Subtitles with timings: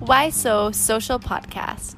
[0.00, 1.96] Why So Social Podcast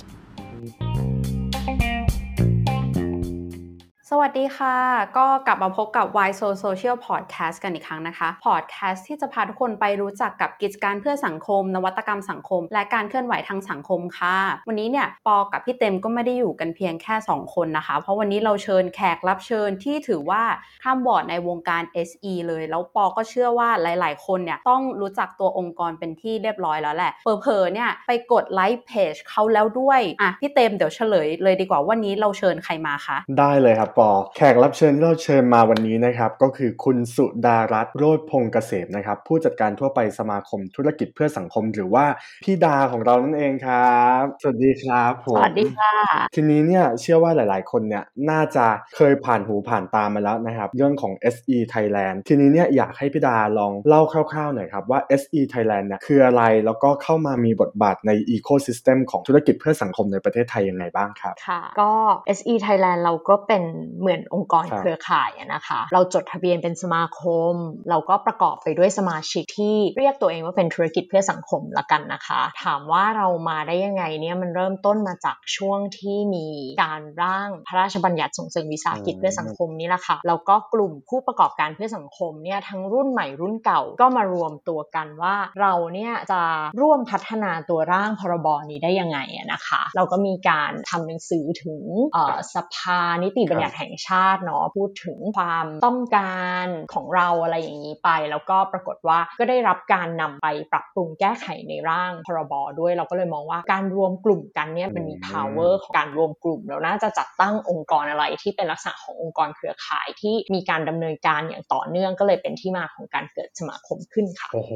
[4.12, 4.76] สวัสดีค่ะ
[5.18, 14.36] ก็กลับมาพบกับ Why So Social Podcast กันอีกครั้งนะคะ Podcast ที่จะพาทุกคนไปรู้จักกับกิจการเพื่อสังคม นวัตกรรมสังคม และการเคลื่อนไหวทางสังคมค่ะ
[14.68, 20.42] วันนี้เนี่ยปอกับพี่เต็มก็ไม่ได้อยู่กันเพียงแค่ 2 คนนะคะ เพราะวันนี้เราเชิญแขกรับเชิญที่ถือว่า
[20.84, 42.04] ข้ามบอร์ดในวงการ SE เลย แล้วปอก็เชื่อว่าหลาย ๆ คนเนี่ยต้องรู้จักตัวองค์กรเป็นที่เรียบร้อยแล้วแหละเผลอๆเนี่ยไปกดไลค์เพจเขาแล้วด้วยอะพี่เต็มเดี๋ยวเฉลยเลยดีกว่าวันนี้เราเชิญใครมาคะได้เลยครับปอแขกรับเชิญที่เราเชิญมาวันนี้นะครับก็คือคุณสุดารัตน์โรจน์พงษ์เกษมนะครับผู้จัดการทั่วไปสมาคมธุรกิจเพื่อสังคมหรือว่า
[42.44, 45.92] พี่ดาของเรานั่นเองครับ สวัสดีครับผมสวัสดีค่ะ
[46.34, 61.92] ทีนี้เนี่ยเชื่อว่าหลาย ๆ คนเนี่ยน่าจะเคยผ่านหูผ่านตามาแล้วนะครับ เรื่องของ SE Thailand ทีนี้เนี่ยอยากให้พี่ดาลองเล่าคร่าว ๆ หน่อยครับว่า SE Thailand เนี่ยคืออะไรแล้วก็เข้ามามีบทบาทใน Ecosystem ของธุรกิจเพื่อสังคมในประเทศไทยยังไงบ้างครับค่ะก็
[62.38, 63.64] SE Thailand เราก็เป็น
[64.00, 67.54] เหมือนองค์กรครับเครือข่ายอะนะคะ เราจดทะเบียนเป็นสมาคม
[67.90, 76.46] เราก็ประกอบไปด้วยสมาชิกที่เรียกตัวเองว่าเป็นธุรกิจเพื่อสังคมละกันนะคะ ถามว่าเรามาได้ยังไงเนี่ยมันเริ่มต้นมาจากช่วงที่มี
[76.82, 86.42] การร่างพระราชบัญญัติส่งเสริมวิสาหกิจเพื่อสังคมนี่แหละค่ะแล้วก็กลุ่มผู้ประกอบการเพื่อสังคมเนี่ยทั้งรุ่นใหม่รุ่นเก่าก็มารวมตัวกันว่าเราเนี่ยจะ
[86.80, 91.80] ร่วมพัฒนาตัวร่างพรบนี้ได้ยังไงอะนะคะ เราก็มีการทำหนังสือถึง
[92.14, 114.72] เอ่อสภานิติบัญญัติแห่งชาติเนาะพูดถึงความต้องการของเราอะไรอย่างนี้ไป แล้วก็ปรากฏว่าก็ได้รับการนำไปปรับปรุงแก้ไขในร่างพรบด้วยเราก็เลยมองว่าการรวมกลุ่มกันเนี่ยมันมี power ของการรวมกลุ่มเราน่าจะจัดตั้งองค์กรอะไรที่เป็นลักษณะขององค์กรเครือข่ายที่มีการดำเนินการอย่างต่อเนื่องก็เลยเป็นที่มาของการเกิดสมาคมขึ้นค่ะโอ้โห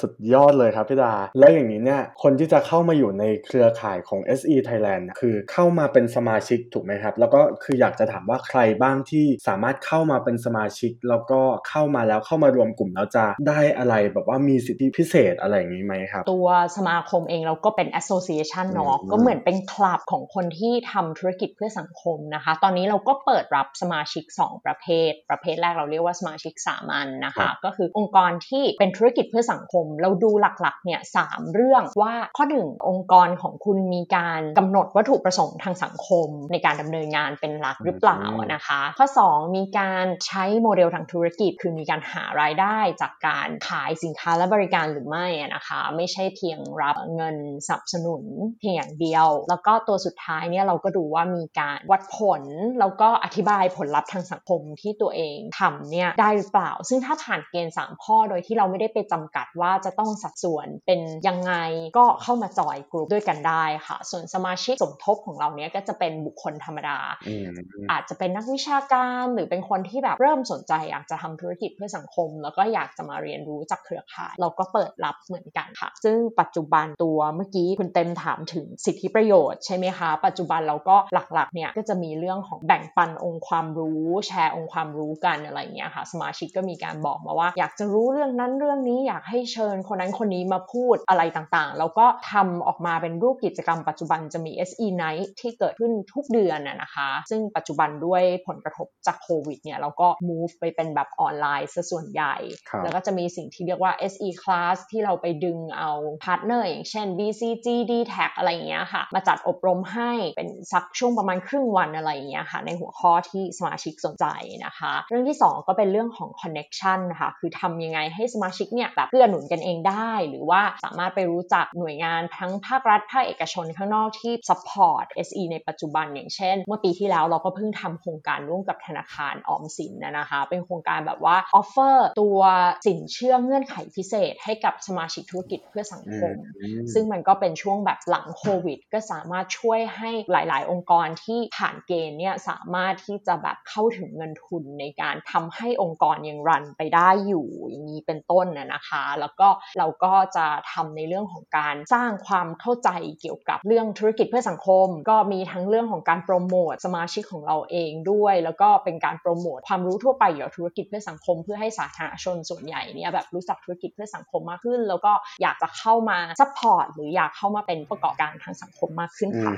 [0.00, 29.86] สุดยอดเลยครับพี่ดา แล้วอย่างนี้เนี่ยคนที่จะเข้ามาอยู่ในเครือข่ายของ SE Thailand เนี่ยคือเข้ามาเป็นสมาชิกถูกไหมครับ แล้วก็คืออยากจะถามว่าใครบ้างที่สามารถเข้ามาเป็นสมาชิก แล้วก็เข้ามาแล้วเข้ามารวมกลุ่มแล้วจะได้อะไรแบบว่ามีสิทธิพิเศษอะไรอย่างนี้ไหมครับ ตัวสมาคมเองเราก็เป็น association เนาะอืมก็เหมือนเป็นคลับของคนที่ทำธุรกิจเพื่อสังคมนะคะ ตอนนี้เราก็เปิดรับสมาชิก 2 ประเภท ประเภทแรกเราเรียกว่าสมาชิกสามัญนะคะ ก็คือองค์กรที่เป็นธุรกิจเพื่อสังคม
[30.00, 38.15] เราดูหลักๆเนี่ยสามเรื่องว่าข้อหนึ่งองค์กรของคุณมีการกำหนดวัตถุประสงค์ทางสังคม ในการดำเนินงานเป็นหลักหรือเปล่า
[38.54, 48.24] นะคะ ข้อ 2 มีการใช้โมเดลทางธุรกิจ คือมีการหารายได้จากการขายสินค้าและบริการหรือไม่อะนะคะ ไม่ใช่เพียงรับเงินสนับสนุน
[48.58, 52.42] เพียงอย่างเดียว แล้วก็ตัวสุดท้ายเนี่ยเราก็ดูว่ามีการวัดผล
[52.80, 61.52] แล้วก็อธิบายผลลัพธ์ทางสังคมที่ตัวเองทำเนี่ยได้หรือเปล่า ซึ่งถ้าผ่านเกณฑ์ 3 ข้อโดยที่เราไม่ได้ไปจำกัดว่าจะต้องสัดส่วนเป็นยังไง
[61.98, 66.98] ก็เข้ามาจอยกลุ่มด้วยกันได้ค่ะ ส่วนสมาชิกสมทบของเราเนี่ยก็จะเป็นบุคคลธรรมดา
[67.28, 67.46] อืม
[67.90, 102.34] อาจจะเป็นนักวิชาการหรือเป็นคนที่แบบเริ่มสนใจอยากจะทำธุรกิจเพื่อสังคม แล้วก็อยากจะมาเรียนรู้จากเครือข่าย เราก็เปิดรับเหมือนกันค่ะ ซึ่งปัจจุบันตัวเมื่อกี้คุณเต็มถามถึงสิทธิประโยชน์ใช่ไหมคะ ปัจจุบันเราก็หลักๆเนี่ยก็จะมีเรื่องของแบ่งปันองค์ความรู้แชร์องค์ความรู้กันอะไรอย่างเงี้ยค่ะ สมาชิกก็มีการบอกมาว่า อยากจะรู้เรื่องนั้นเรื่องนี้อยากให้เชิญคนนั้นคนนี้มาพูดอะไรต่างๆ แล้วก็ทำออกมาเป็นรูปกิจกรรมปัจจุบันจะมี SE Night ที่เกิดขึ้นทุกเดือนนะนะคะ ซึ่งปัจจุบันด้วยผลกระทบจากโควิดเนี่ยเราก็ move ไปเป็นแบบออนไลน์ซะส่วนใหญ่
[102.68, 105.90] ครับแล้วก็จะมีสิ่งที่เรียกว่า SE Class ที่เราไปดึงเอา
[106.24, 114.26] partner อย่างเช่น BCG d t a c อะไรอย่างเงี้ยค่ะ มาจัดอบรมให้เป็นสักช่วงประมาณครึ่งวันอะไรอย่างเงี้ยค่ะ ในหัวข้อที่สมาชิกสนใจ
[114.64, 132.40] นะคะ เรื่องที่ 2 ก็เป็นเรื่องของ connection นะคะคือทำยังไงให้สมาชิกเนี่ยแบบเกื้อหนุนกันเองได้ หรือว่าสามารถไปรู้จักหน่วยงานทั้งภาครัฐภาคเอกชนข้างนอกที่ support SE ในปัจจุบันอย่างเช่น เมื่อปีที่แล้วเราก็เพิ่งทำโครงการร่วมกับธนาคารออมสินนะนะคะ เป็นโครงการแบบว่า offer ตัว
[132.86, 152.90] สินเชื่อเงื่อนไขพิเศษ ให้กับสมาชิกธุรกิจเพื่อสังคมอืมซึ่งมันก็เป็นช่วงแบบหลังโควิด ก็สามารถช่วยให้หลาย ๆ องค์กรที่ผ่านเกณฑ์เนี่ยสามารถที่จะแบบเข้าถึงเงินทุนในการทำให้องค์กรยังรันไปได้อยู่อย่างนี้เป็นต้นนะนะคะ แล้วก็เราก็จะทำในเรื่องของการสร้างความเข้าใจ
[153.20, 165.12] เกี่ยวกับเรื่องธุรกิจเพื่อสังคม ก็มีทั้งเรื่องของการโปรโมทสมาชิกของเราเอเองด้วย แล้วก็เป็นการโปรโมทความรู้ทั่วไปเกี่ยวกับธุรกิจเพื่อสังคม เพื่อให้สาธารณชนส่วนใหญ่เนี่ยแบบรู้จักธุรกิจเพื่อสังคมมากขึ้น แล้วก็
[165.42, 169.54] อยากจะเข้ามา support หรืออยากเข้ามาเป็นประกอบการทางสังคมมากขึ้นค่ะ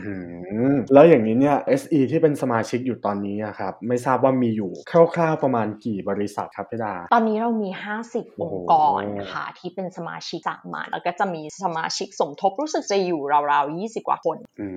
[0.93, 7.71] แล้วอย่างนี้เนี่ย SE ที่เป็นสมาชิกอยู่ตอนนี้ครับไม่ทราบว่ามีอยู่คร่าวๆประมาณกี่บริษัทครับพี่ดา ตอนนี้เรามี
[8.07, 13.21] 50 องค์กรค่ะที่เป็นสมาชิกสามัญแล้วก็จะมีสมาชิกสมทบรู้สึกจะอยู่
[13.53, 14.69] ราวๆ20 กว่าคน อื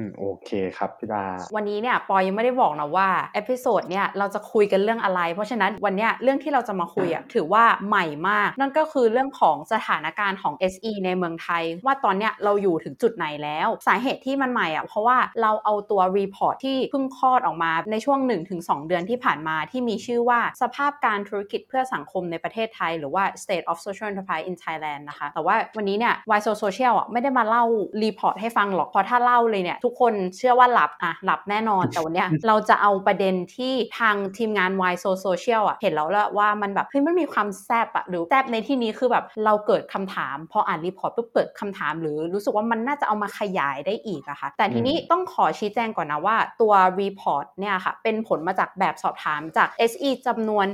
[0.00, 1.24] มโอเคครับพี่ดา
[1.56, 18.18] วันนี้เนี่ยปอยังไม่ได้บอกนะว่า episode เนี่ยเราจะคุยกันเรื่องอะไร เพราะฉะนั้นวันนี้เรื่องที่เราจะมาคุยอะถือว่าใหม่มาก นั่นก็คือเรื่องของสถานการณ์ของ SE ในเมืองไทย ว่าตอนเนี้ยเราอยู่ถึงจุดไหนแล้ว สาเหตุที่มันใหม่อะเพราะว่าเราเอาตัว report ที่เพิ่งคลอดออกมาในช่วง
[18.54, 27.64] 1-2 เดือนที่ผ่านมาที่มีชื่อว่าสภาพการธุรกิจเพื่อสังคมในประเทศไทย หรือว่า State of Social Enterprise in Thailand นะคะ แต่ว่าวันนี้เนี่ย Why So Social อะไม่ได้มาเล่า
[28.02, 50.66] report ให้ฟังหรอกเพราะถ้าเล่าเลยเนี่ยทุกคนเชื่อว่าหลับอะหลับแน่นอนแต่วันเนี้ยเราจะเอาประเด็นที่ทางทีมงาน Why So Social อะเห็นแล้วละว่ามันแบบเฮ้ยมันมีความแซบอะหรือแซบในที่นี้คือแบบเราเกิดคำถาม พออ่าน report ปุ๊บเกิดคำถาม หรือรู้สึกว่ามันน่าจะเอามาขยายได้อีกอะค่ะแต่ทีนี้ต้องขอชี้แจงก่อนนะว่าตัวreport เนี่ยค่ะเป็นผลมาจากแบบสอบถามจาก SE จำนวน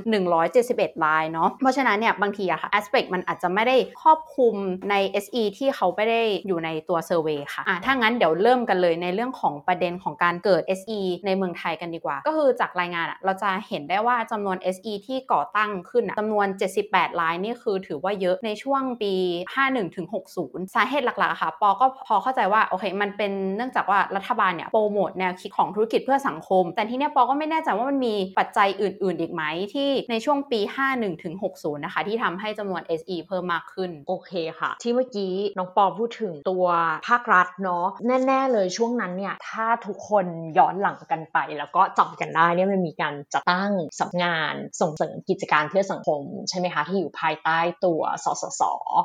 [0.49, 4.55] 171 รายเนาะเพราะฉะนั้นเนี่ยบางทีอะค่ะ aspect มันอาจจะไม่ได้ครอบคลุม
[4.89, 16.47] ใน SE ที่เขาไม่ได้อยู่ในตัว survey ค่ะอะถ้างั้นเดี๋ยวเริ่มกันเลยในเรื่องของประเด็นของการเกิด SE ในเมืองไทยกันดีกว่า ก็คือจากรายงานอะเราจะเห็นได้ว่าจำนวน SE ที่ก่อตั้งขึ้นจำนวน
[16.83, 19.13] 78รายนี่คือถือว่าเยอะในช่วงปี
[19.55, 20.07] 51ถึง
[20.39, 29.43] 60 สาเหตุหลักๆค่ะ ปอก็พอเข้าใจว่า โอเค มันเป็นเนื่องจากว่ารัฐบาลเนี่ยโปรโมทแนวคิดของธุรกิจเพื่อสังคม แต่ที่เนี้ยปอก็ไม่แน่ใจว่ามันมีปัจจัยอื่น ๆ อีกไหม
[29.73, 30.59] ที่ในช่วงปี
[30.91, 36.65] 51ถึง60 นะคะ ที่ทำให้จำนวน SE เพิ่มมากขึ้น โอเคค่ะ ที่เมื่อกี้น้องปอพูดถึงตัว
[37.07, 37.85] ภาครัฐเนาะ
[38.27, 40.25] แน่ ๆ เลยช่วงนั้นเนี่ยถ้าทุกคน
[40.57, 48.61] ย้อนหลังกันไปแล้วก็จำกันได้เนี่ยมันมีการจัดตั้งสำงานส่งเสริมกิจการเพื่อสังคมใช่ไหมคะที่อยู่ภายใต้ตัวสสส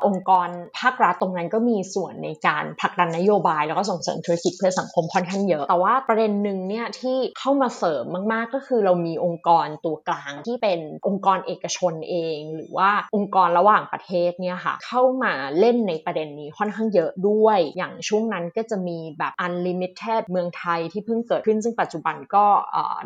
[0.07, 8.03] องค์กรภาครัฐตรงนั้นก็มีส่วนในการผลักดันนโยบาย แล้วก็ส่งเสริมธุรกิจเพื่อสังคมค่อนข้างเยอะ แต่ว่าประเด็นหนึ่งเนี่ยที่เข้ามาเสริม
[8.33, 22.45] มาก ๆ ก็คือเรามีองค์กรตัวกลางที่เป็นองค์กรเอกชนเอง หรือว่าองค์กรระหว่างประเทศเนี่ยค่ะเข้ามาเล่นในประเด็นนี้ค่อนข้างเยอะด้วย อย่างช่วงนั้นก็จะมีแบบ unlimited เมืองไทยที่เพิ่งเกิดขึ้นซึ่งปัจจุบันก็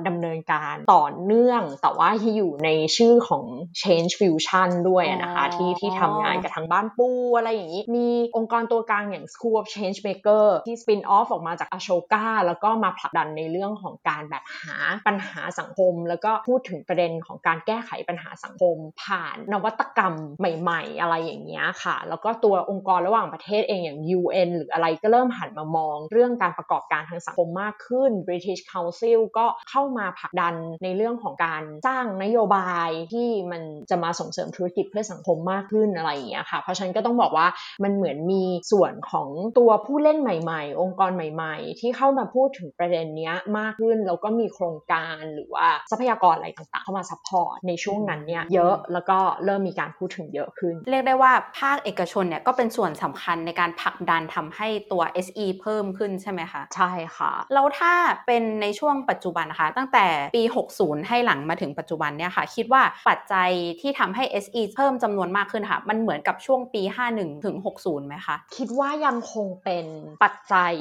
[0.08, 3.46] ดำเนินการต่อเนื่อง แต่ว่าที่อยู่ในชื่อของ
[3.82, 21.02] change fusion ด้วยนะคะ ที่ที่ทำงานกับทางบ้านปูอะไรอย่างนี้ มีองค์กรตัวกลางอย่าง School of Change Maker ที่ spin off ออกมาจากอโชกาแล้วก็มาผลักดันในเรื่องของการแบบหาปัญหาสังคม แล้วก็พูดถึงประเด็นของการแก้ไขปัญหาสังคม ผ่านนวัตกรรมใหม่ๆ
[21.02, 37.48] อะไรอย่างเงี้ยค่ะ แล้วก็ตัวองค์กรระหว่างประเทศเองอย่าง UN หรืออะไรก็เริ่มหันมามอง เรื่องการประกอบการทางสังคมมากขึ้น British Council ก็เข้ามาผลักดันในเรื่องของการสร้างนโยบายที่มันจะมาส่งเสริมธุรกิจเพื่อสังคมมากขึ้นอะไรอย่างเงี้ยค่ะ เพราะฉะนั้นก็ต้องบอกว่า
[37.84, 57.94] มันเหมือนมีส่วนของตัวผู้เล่นใหม่ ๆ องค์กรใหม่ ๆ ที่เข้ามาพูดถึงประเด็นนี้มากขึ้นแล้วก็มีโครงการหรือว่าทรัพยากรอะไรต่างๆ เข้ามา support ในช่วงนั้นเนี่ยเยอะแล้วก็เริ่มมีการพูดถึงเยอะขึ้น เรียกได้ว่าภาคเอกชนเนี่ยก็เป็นส่วนสำคัญในการผลักดันทำให้ตัว SE เพิ่มขึ้นใช่ไหมคะ ใช่ค่ะ แล้วถ้า
[58.28, 60.06] เป็นในช่วงปัจจุบันนะคะ ตั้งแต่
[60.36, 60.44] ปี
[60.76, 63.50] 60 ให้หลังมาถึงปัจจุบันเนี่ยค่ะ คิดว่าปัจจัย
[63.82, 66.82] ที่ทำให้ SE เพิ่มจำนวนมากขึ้นค่ะ มันเหมือนกับช่วงปี
[67.14, 69.86] 51 ถึง 60ไหมคะ คิดว่ายังคงเป็น
[70.24, 70.74] ปัจจัย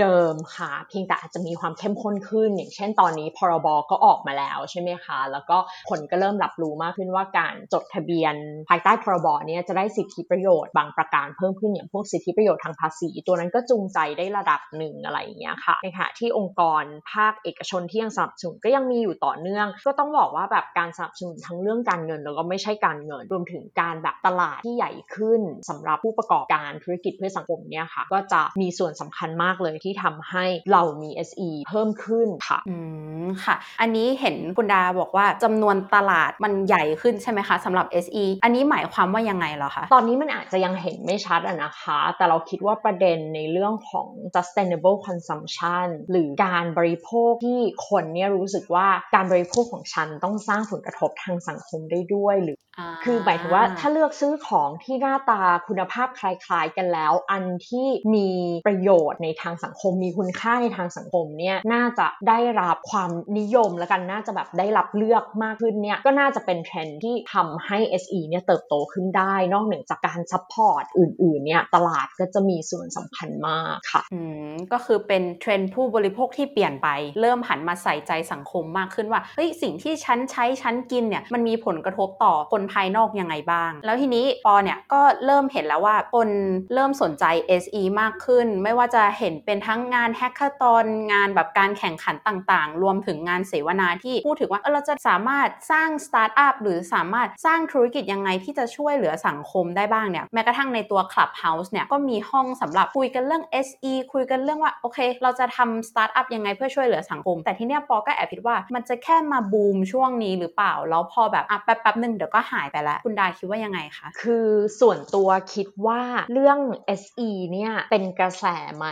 [0.00, 5.56] เดิมค่ะ เพียงแต่อาจจะมีความเข้มข้นขึ้น อย่างเช่นตอนนี้พรบก็ออกมาแล้วใช่ไหมคะ แล้วก็
[5.90, 8.34] คนก็เริ่มรับรู้มากขึ้นว่าการจดทะเบียน
[8.68, 32.76] ภายใต้พรบเนี่ยจะได้สิทธิประโยชน์บางประการเพิ่มขึ้นอย่างพวกสิทธิประโยชน์ทางภาษี ตัวนั้นก็จูงใจได้ระดับหนึ่งอะไรอย่างเงี้ยค่ะในขณะที่องค์กรภาคเอกชนที่ยังสนับสนุนก็ยังมีอยู่ต่อเนื่อง ก็ต้องบอกว่าแบบการสนับสนุนทั้งเรื่องการเงิน แล้วก็ไม่ใช่การเงินรวมถึงการแบบตลาดที่ใหญ่ขึ้นสำหรับผู้ประกอบการธุรกิจเพื่อสังคมเนี่ยค่ะ ก็จะมีส่วนสำคัญมากเลยที่ทำให้เรามี SE เพิ่มขึ้นค่ะอื
[33.24, 52.58] มค่ะ อันนี้เห็นคุณดาบอกว่าจำนวนตลาดมันใหญ่ขึ้นใช่ไหมคะสำหรับ SE อันนี้หมายความว่ายังไงเหรอคะตอนนี้มันอาจจะยังเห็นไม่ชัดอะนะคะ แต่เราคิดว่าประเด็นในเรื่องของ sustainable consumption หรือการบริโภคที่คคนเนี่ยรู้สึกว่าการบริโภคของฉันต้องสร้างผลกระทบทางสังคมได้ด้วยหรือ
[53.04, 58.28] คือหมายถึงว่าถ้าเลือกซื้อของที่หน้าตาคุณภาพคล้าย ๆ กันแล้ว อันที่มี
[58.66, 76.88] ประโยชน์ในทางสังคมมีคุณค่าในทางสังคมเนี่ยน่าจะได้รับความนิยมและกันน่าจะแบบได้รับเลือกมากขึ้นเนี่ยก็น่าจะเป็นเทรนด์ที่ทำให้ SE เนี่ยเติบโตขึ้นได้ นอกเหนือจากการ support อื่นๆเนี่ยตลาดก็จะมีส่วนสำคัญมากค่ะอืมก็คือเป็นเทรนด์ผู้บริโภคที่เปลี่ยนไป
[77.20, 86.28] เริ่มหันมาใส่ใจสังคมมากขึ้นว่าเฮ้ยสิ่งที่ฉันใช้ฉันกินเนี่ยมันมีผลกระทบต่อคนภายนอกยังไงบ้าง แล้วทีนี้ปอเนี่ยก็เริ่มเห็นแล้วว่าคน
[86.74, 87.24] เริ่มสนใจ
[87.62, 114.48] SE มากขึ้น ไม่ว่าจะเห็นเป็นทั้งงาน hackathon งานแบบการแข่งขันต่างๆ รวมถึงงานเสวนาที่พูดถึงว่าเราจะสามารถสร้างสตาร์ทอัพหรือสามารถสร้างธุรกิจยังไงที่จะช่วยเหลือสังคมได้บ้างเนี่ยแม้กระทั่งในตัว Clubhouse เนี่ยก็มีห้องสำหรับคุยกันเรื่อง SE คุยกันเรื่องว่าโอเค เราจะทำสตาร์ทอัพยังไงเพื่อช่วยเหลือสังคม แต่ที่เนี้ยปอก็แอบคิดว่ามันจะแค่มาบูมช่วงนี้หรือเปล่า แล้วพอแบบอะแป๊บแป๊บหนึ่งเดี๋ยวก็หายไปแล้ว คุณดาคิดว่ายังไงคะ คือ
[114.80, 116.00] ส่วนตัวคิดว่า
[116.32, 116.58] เรื่อง
[117.00, 118.44] SE เนี่ยเป็นกระแส
[118.76, 118.86] ไหม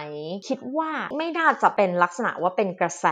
[0.48, 3.06] คิดว่าไม่น่าจะเป็นลักษณะว่าเป็นกระแส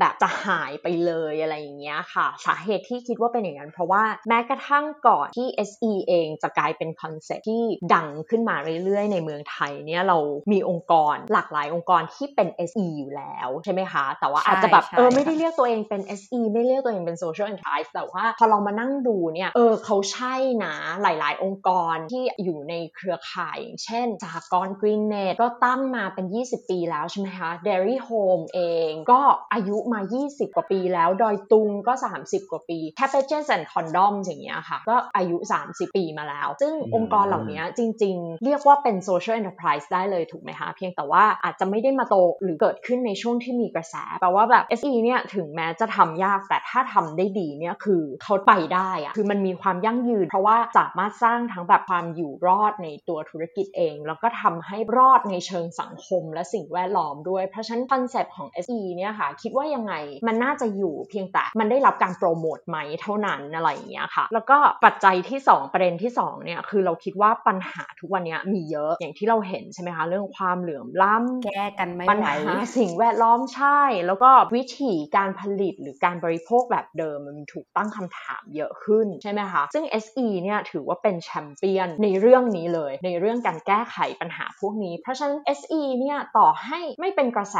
[0.00, 7.62] แบบจะหายไปเลยอะไรอย่างเงี้ยค่ะ สาเหตุที่คิดว่าเป็นอย่างนั้นเพราะว่าแม้กระทั่งก่อนที่ SE เองจะกลายเป็นคอนเซ็ปที่
[7.94, 10.18] ดังขึ้นมาเรื่อยๆ ในเมืองไทยเนี่ยเรา
[10.52, 20.34] มีองค์กรหลากหลายองค์กรที่เป็น SE อยู่แล้วใช่ไหมคะ แต่ว่าอาจจะแบบเออไม่ได้เรียกตัวเองเป็น SE ไม่เรียกตัวเองเป็น social enterprise แต่ว่าพอเรามานั่งดูเนี่ยเออเขาใช่
[20.64, 29.20] นะหลาย ๆ องค์กรที่อยู่ในเครือข่ายอย่างเช่นสหกรณ์ Greennet ก็ตั้งมาเป็น 20 ปีแล้วใช่ไหมคะ Dairy Home เองก็
[29.52, 34.78] อายุมา 20 กว่าปีแล้ว ดอยตุงก็ 30 กว่าปี c a p a g e s and Condoms อย่างเงี้ยค่ะ
[34.88, 58.48] ก็อายุ 30 ปีมาแล้ว ซึ่งองค์กรเหล่านี้จริง ๆ เรียกว่าเป็น social enterprise ได้เลยถูกไหมคะ เพียงแต่ว่าอาจจะไม่ได้มาโตหรือเกิดขึ้นในช่วงที่มีกระแสแปลว่าแบบ SE เนี่ยถึงแม้จะทำยากแต่ถ้าทำได้ดีเนี่ยคือเขาไปได้อะคือมันมีความยั่งยืน เพราะว่าสามารถสร้างทั้งแบบความอยู่รอดในตัวธุรกิจเอง แล้วก็ทำให้รอดในเชิงสังคมและสิ่งแวดล้อมด้วย เพราะฉะนั้นคอนเซปต์ของ
[58.64, 59.94] SE เนี่ยค่ะ คิดว่ายังไง
[60.28, 72.34] มันน่าจะอยู่เพียงแต่มันได้รับการโปรโมทไหมเท่านั้นอะไรอย่างเงี้ยค่ะ แล้วก็ปัจจัยที่ 2 ประเด็นที่2เนี่ยคือเราคิดว่าปัญหาทุกวันนี้มีเยอะอย่างที่เราเห็นใช่ไหมคะ เรื่องความเหลื่อมล้ำแก้กันไม่ปัญหา
[72.76, 87.58] สิ่งแวดล้อมใช่ แล้วก็วิธีการผลิตหรือการบริโภคแบบเดิมมันถูกตั้งคำถามเยอะขึ้นใช่ไหมคะซึ่ง SE เนี่ยถือว่าเป็นแชมเปี้ยนในเรื่องนี้เลย ในเรื่องการแก้ไขปัญหาพวกนี้ เพราะฉะนั้น SE เนี่ยต่อให้ไม่เป็นกระแส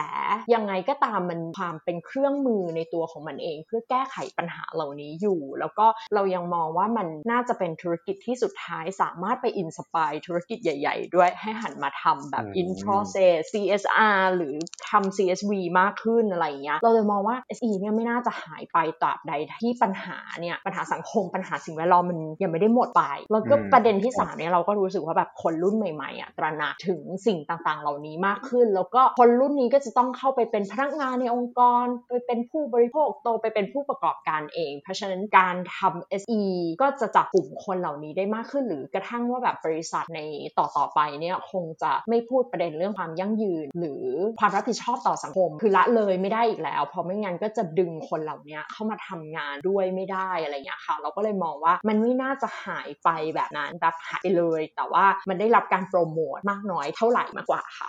[0.54, 14.54] ยังไงก็ตามมันความเป็นเครื่องมือในตัวของมันเอง เพื่อแก้ไขปัญหาเหล่านี้อยู่ แล้วก็เรายังมองว่ามันน่าจะเป็นธุรกิจที่สุดท้ายสามารถไปอินสปายธุรกิจใหญ่ ๆ ด้วยให้หันมาทำแบบ in process CSR หรือ
[14.90, 36.42] ทำ CSV มากขึ้นอะไรอย่างเงี้ยเราเลยมองว่า SE เนี่ยไม่น่าจะหายไปตราบใดที่ปัญหาเนี่ยปัญหาสังคมปัญหาสิ่งแวดล้อมมันยังไม่ได้หมดไป แล้วก็ประเด็นที่3เนี่ยเราก็รู้สึกว่าแบบคนรุ่นใหม่ๆอะตระหนักถึงสิ่งต่างๆ เหล่านี้มากขึ้น แล้วก็คนรุ่นนี้ก็จะต้องเข้าไปเป็นพนักงานในองค์กร ไปเป็นผู้บริโภคโตไปเป็นผู้ประกอบการเอง เพราะฉะนั้นการทำ SE
[36.82, 40.20] ก็จะจับกลุ่มคนเหล่านี้ได้มากขึ้น หรือกระทั่งว่าแบบบริษัทใน
[40.58, 44.04] ต่อๆไปเนี่ยคงจะไม่พูดประเด็นเรื่องความยั่งยืน หรือ
[44.40, 57.88] ความรับผิดชอบต่อสังคม คือละเลยไม่ได้อีกแล้ว เพราะไม่งั้นก็จะดึงคนเหล่านี้เข้ามาทำงานด้วยไม่ได้อะไรอย่างเงี้ยค่ะ เราก็เลยมองว่ามันไม่น่าจะหายไปแบบนั้นแบบหายไปเลย แต่ว่ามันได้รับการโปรโมทมากน้อยเท่าไหร่มากกว่าค่ะ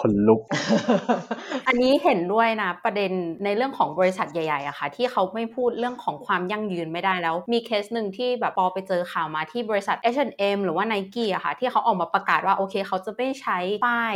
[0.00, 0.42] คนลุก
[1.68, 3.12] อันนี้เห็นด้วยนะ ประเด็น
[3.44, 14.14] ในเรื่องของบริษัทใหญ่ๆอะค่ะ ที่เขาไม่พูดเรื่องของความยั่งยืนไม่ได้แล้ว มีเคสหนึ่งที่แบบปอไปเจอข่าวมาที่บริษัท H&M หรือว่า n i กี้อะค่ะ ที่เขาออกมาประกาศว่าโอเคเขาจะไม่ใช้ป้าย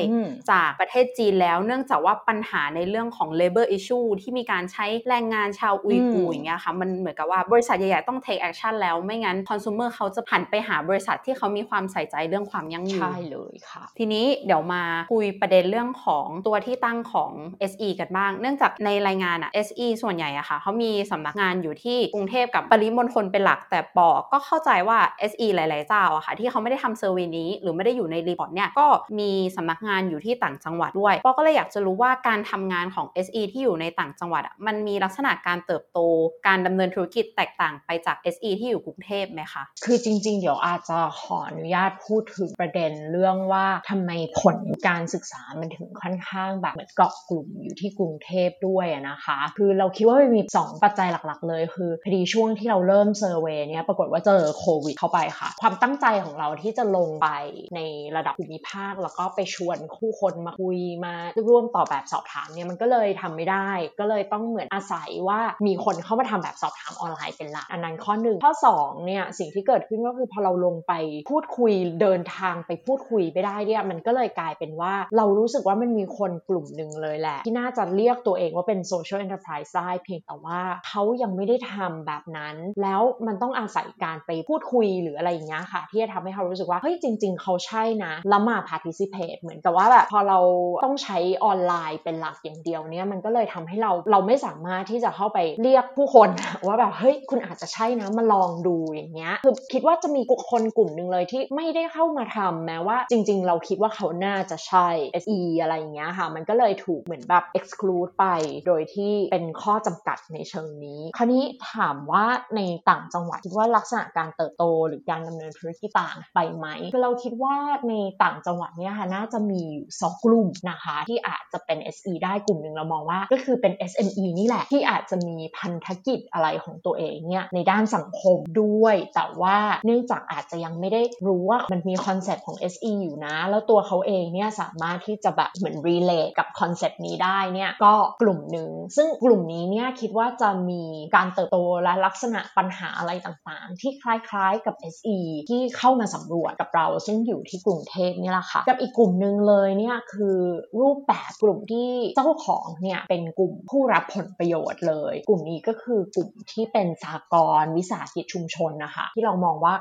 [0.51, 17.33] จากประเทศจีนแล้ว เนื่องจากว่าปัญหาในเรื่องของ labor issue ที่มีการใช้แรงงานชาวอุยกูอย่างเงี้ยค่ะมันเหมือนกับว่าบริษัทใหญ่ๆต้อง take action แล้วไม่งั้น consumer เขาจะผันไปหาบริษัทที่เขามีความใส่ใจเรื่องความยั่งยืนใช่เลยค่ะ ทีนี้เดี๋ยวมาคุยประเด็นเรื่องของตัวที่ตั้งของ
[17.71, 24.99] SE กันบ้าง เนื่องจากในรายงานอะ SE ส่วนใหญ่อะค่ะเขามีสำนักงานอยู่ที่กรุงเทพกับปริมณฑลเป็นหลัก แต่ปอก็เข้าใจว่า
[25.31, 28.87] SE หลาย ๆ เจ้าอะค่ะ ที่เขาไม่ได้ทำ survey นี้ หรือไม่ได้อยู่ใน report เนี่ยก็
[29.19, 35.99] มีสำนักงานอยู่ที่ต่างจังหวัดด้วยปอก็เลยอยากจะรู้ว่าการทำงานของ SE ที่อยู่ในต่างจังหวัดอะมันมีลักษณะการเติบโต
[36.47, 57.29] การดำเนินธุรกิจแตกต่างไปจาก SE ที่อยู่กรุงเทพไหมคะคือจริง ๆ เดี๋ยวอาจจะขออนุญาตพูดถึงประเด็นเรื่องว่าทำไมผลการการศึกษามันถึงค่อนข้างแบบเหมือนเกาะกลุ่มอยู่ที่กรุงเทพด้วยนะคะ คือเราคิดว่ามันมี 2 ปัจจัยหลักๆ เลยคือพอดีช่วงที่เราเริ่มเซอร์เวยเนี่ยปรากฏว่าเจอโควิดเข้าไปค่ะ ความตั้งใจของเราที่จะลงไป
[57.77, 57.81] ใน
[58.17, 61.15] ระดับภูมิภาค แล้วก็ไปชวนคู่คนมาคุยมา
[61.49, 70.93] ร่วมต่อแบบสอบถามเนี่ยมันก็เลยทำไม่ได้ ก็เลยต้องเหมือนอาศัยว่ามีคนเข้ามาทำแบบสอบถามออนไลน์เป็นหลักอันนั้นข้อหนึ่งข้อ2เนี่ยสิ่งที่เกิดขึ้นก็คือพอเราลงไป
[71.31, 90.39] พูดคุยเดินทางไปพูดคุยไปได้เนี่ยมันก็เลยกลายเป็นว่าเรารู้สึกว่ามันมีคนกลุ่มหนึ่งเลยแหละ ที่น่าจะเรียกตัวเองว่าเป็น social enterprise ได้เพียงแต่ว่าเขายังไม่ได้ทำแบบนั้น แล้วมันต้องอาศัยการไปพูดคุยหรืออะไรอย่างเงี้ยค่ะ ที่จะทำให้เขารู้สึกว่าเฮ้ยจริง ๆ เขาใช่นะแล้วมา participate เหมือนกับว่าแบบพอเรา
[90.85, 96.29] ต้องใช้ออนไลน์เป็นหลักอย่างเดียวเนี่ยมันก็เลยทำให้เราเราไม่สามารถที่จะเข้าไปเรียกผู้คน
[96.67, 104.89] ว่าแบบเฮ้ยคุณอาจจะใช่นะมาลองดูอย่างเงี้ยคือคิดว่าจะมีคนกลุ่มหนึ่งเลยที่ไม่ได้เข้ามาทำแม้ว่า จริง ๆ เราคิดว่าเขาน่าจะใช่
[105.23, 108.27] SE อะไรอย่างเงี้ยค่ะ มันก็เลยถูกเหมือนแบบ exclude ไป
[108.67, 111.43] โดยที่เป็นข้อจำกัดในเชิงนี้ คราวนี้
[111.75, 112.25] ถามว่า
[112.57, 112.61] ใน
[112.91, 117.57] ต่างจังหวัดคิดว่าลักษณะการเติบโตหรือการดำเนินธุรกิจต่างไปไหมคือเราคิดว่า
[117.89, 119.63] ในต่างจังหวัดเนี่ยค่ะน่าจะมี
[120.01, 137.03] สองกลุ่มนะคะ ที่อาจจะเป็น SE ได้กลุ่มหนึ่งเรามองว่าก็คือเป็น SME นี่แหละ ที่อาจจะมีพันธกิจอะไรของตัวเองเนี่ยในด้านสังคมด้วย แต่ว่าเนื่องจากอาจจะยังไม่ได้รู้ว่ามันมี concept ของ SE อยู่นะ แล้วตัวเขาเองเนี่ยสามารถที่จะแบบเหมือน relate กับ concept
[137.07, 140.83] นี้ได้เนี่ยก็กลุ่มหนึ่งซึ่งกลุ่มนี้เนี่ยคิดว่าจะมี
[141.17, 145.19] การเติบโตและลักษณะปัญหาอะไรต่างๆ ที่คล้ายๆกับ SE
[145.51, 150.39] ที่เข้ามาสำรวจกับเรา ซึ่งอยู่ที่กรุงเทพนี่แหละค่ะ กับอีกกลุ่มหนึ่งเลยเนี่ยคือ
[150.81, 159.75] รูปแบบกลุ่มที่เจ้าของเนี่ยเป็นกลุ่มผู้รับผลประโยชน์เลย กลุ่มนี้ก็คือกลุ่มที่เป็นสากลวิสาหกิจชุมชนนะคะ ที่เรามองว่า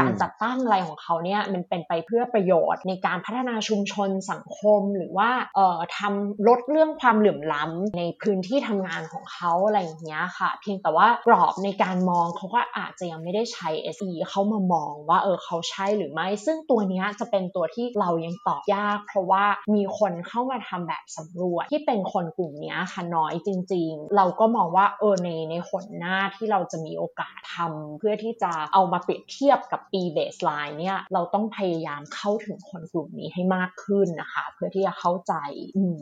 [0.00, 35.34] การจัดตั้งอะไรของเขาเนี่ยมันเป็นไปเพื่อประโยชน์ในการพัฒนาชุมชนสังคมหรือว่าเอ่อทำลดเรื่องความเหลื่อมล้ำในพื้นที่ทำงานของเขาอะไรอย่างเงี้ยค่ะ เพียงแต่ว่ากรอบในการมองเขาก็อาจจะยังไม่ได้ใช้ SE เข้ามามองว่าเออเขาใช่หรือไม่ ซึ่งตัวนี้จะเป็นตัวที่เรายังตอบยาก เพราะว่ามีคนเข้ามาทำแบบสำรวจที่เป็นคนกลุ่มนี้ค่ะน้อยจริง ๆ เราก็มองว่าเออในในหนหน้าที่เราจะมีโอกาสทำเพื่อที่จะเอามาเปรียบเทียบกับปีเบสไลน์เนี่ยเราต้องพยายามเข้าถึงคนกลุ่มนี้ให้มากขึ้นนะคะ เพื่อที่จะเข้าใจ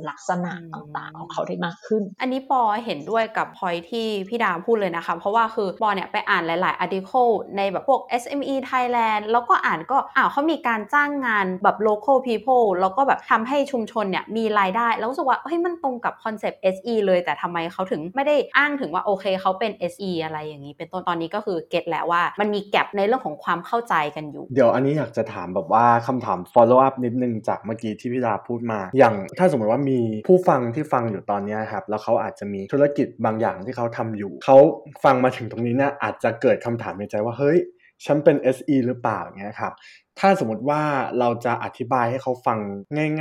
[0.08, 7.26] ลักษณะต่างๆของเขาได้มากขึ้น อันนี้ปอเห็นด้วยกับพอยที่พี่ดาพูดเลยนะคะ เพราะว่าคือปอเนี่ยไปอ่านหลาย ๆ article
[7.56, 22.86] ในแบบพวก SME Thailand แล้วก็อ่านก็อ้าวเขามีการจ้างงานแบบ local people แล้วก็แบบทำให้ชุมชนเนี่ยมีรายได้ แล้วรู้สึกว่าเฮ้ยมันตรงกับคอนเซปต์ SE เลยแต่ทำไมเขาถึงไม่ได้อ้างถึงว่าโอเคเขาเป็น SE อะไรอย่างนี้เป็นต้นตอนนี้ก็คือ get แล้วว่ามันมี gap
[22.96, 34.58] ในเรื่องของความเข้าใจกันอยู่ เดี๋ยวอันนี้อยากจะถามแบบว่าคำถาม follow up นิดนึงจากเมื่อกี้ที่พี่ดาพูดมา อย่างถ้าสมมติว่ามีผู้ฟังที่ฟังอยู่ตอนนี้ครับแล้วเขาอาจจะมีธุรกิจบางอย่างที่เขาทำอยู่เขา
[35.04, 37.58] ฟังมาถึงตรงนี้เนี่ยอาจจะเกิดคำถามในใจว่าเฮ้ย
[38.04, 39.72] ฉันเป็น SE หรือเปล่าอย่างเงี้ยครับ
[40.20, 40.82] ถ้าสมมติว่า
[41.18, 42.58] เราจะอธิบายให้เขาฟัง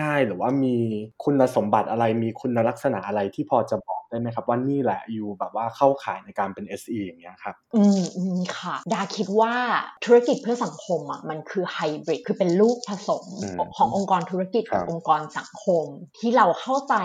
[0.02, 0.76] ง่าย ๆ หรือว่ามี
[1.24, 9.54] คุณสมบัติอะไรมีคุณลักษณะอะไรที่พอจะบอกได้ไหมครับ ว่านี่แหละอยู่แบบว่าเข้าข่ายในการเป็น SE อย่างเงี้ยครับ อืมอืมค่ะ ดาคิดว่า
[10.06, 15.86] ธุรกิจเพื่อสังคมอะมันคือไฮบริดคือเป็นลูกผสมอืมขององค์กรธุรกิจครักับบองค์กรสังคม
[16.20, 16.96] ที่เราเข้าใจ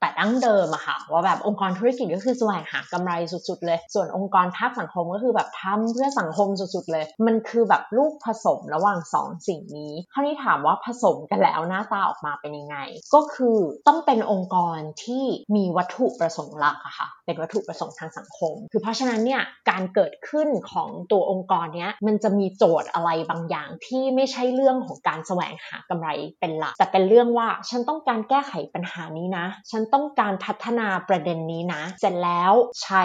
[0.00, 12.76] แต่ดั้งเดิมอะค่ะว่าแบบองค์กรธุรกิจก็คือแสวงหากำไรสุดๆเลย ส่วนองค์กรภาคสังคมก็คือแบบทำเพื่อสังคมสุดๆเลย มันคือแบบลูกผสมระหว่างสองสิ่งนี้คราวนี้ถามว่าผสมกันแล้วหน้าตาออกมาเป็นยังไง
[13.14, 15.24] ก็คือต้องเป็นองค์กรที่
[15.56, 26.08] มีวัตถุประสงค์หลักอะค่ะเป็นวัตถุประสงค์ทางสังคม คือเพราะฉะนั้นเนี่ยการเกิดขึ้นของตัวองค์กรเนี้ยมันจะมีโจทย์อะไรบางอย่างที่ไม่ใช่เรื่องของการแสวงหากำไร
[26.40, 33.04] เป็นหลัก แต่เป็นเรื่องว่าฉันต้องการแก้ไขปัญหานี้นะ ฉันต้องการพัฒนาประเด็นนี้นะ เสร็จแล้วใช้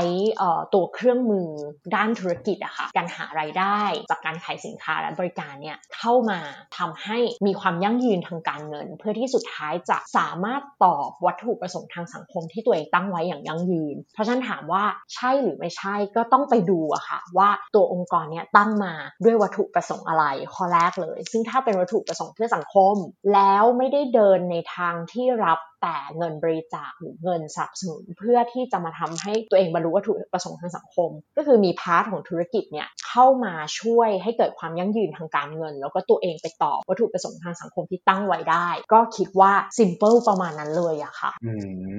[0.74, 1.50] ตัวเครื่องมือ
[1.96, 6.40] ด้านธุรกิจอะค่ะการหารายได้ จากการขายสินค้าและบริการเนี่ยเข้ามา
[6.78, 22.96] ทำให้มีความยั่งยืนทางการเงิน เพื่อที่สุดท้ายจะสามารถตอบวัตถุประสงค์ทางสังคมที่ตัวเองตั้งไว้อย่างยั่งยืน เพราะฉะนั้นถามว่าใช่หรือไม่ใช่ก็ต้องไปดูอะค่ะว่าตัวองค์กรเนี้ยตั้งมาด้วยวัตถุประสงค์อะไรข้อแรกเลย ซึ่งถ้าเป็นวัตถุประสงค์เพื่อสังคม
[23.34, 41.52] แล้วไม่ได้เดินในทางที่รับแต่เงินบริจาคหรือเงินสนับสนุนเพื่อที่จะมาทำให้ตัวเองบรรลุวัตถุประสงค์ทางสังคม ก็คือมี part ของธุรกิจเนี่ยเข้ามาช่วยให้เกิดความยั่งยืนทางการเงิน แล้วก็ตัวเองไปตอบวัตถุประสงค์ทางสังคมที่ตั้งไว้ได้ ก็คิดว่า simple ประมาณนั้นเลยอะค่ะ อื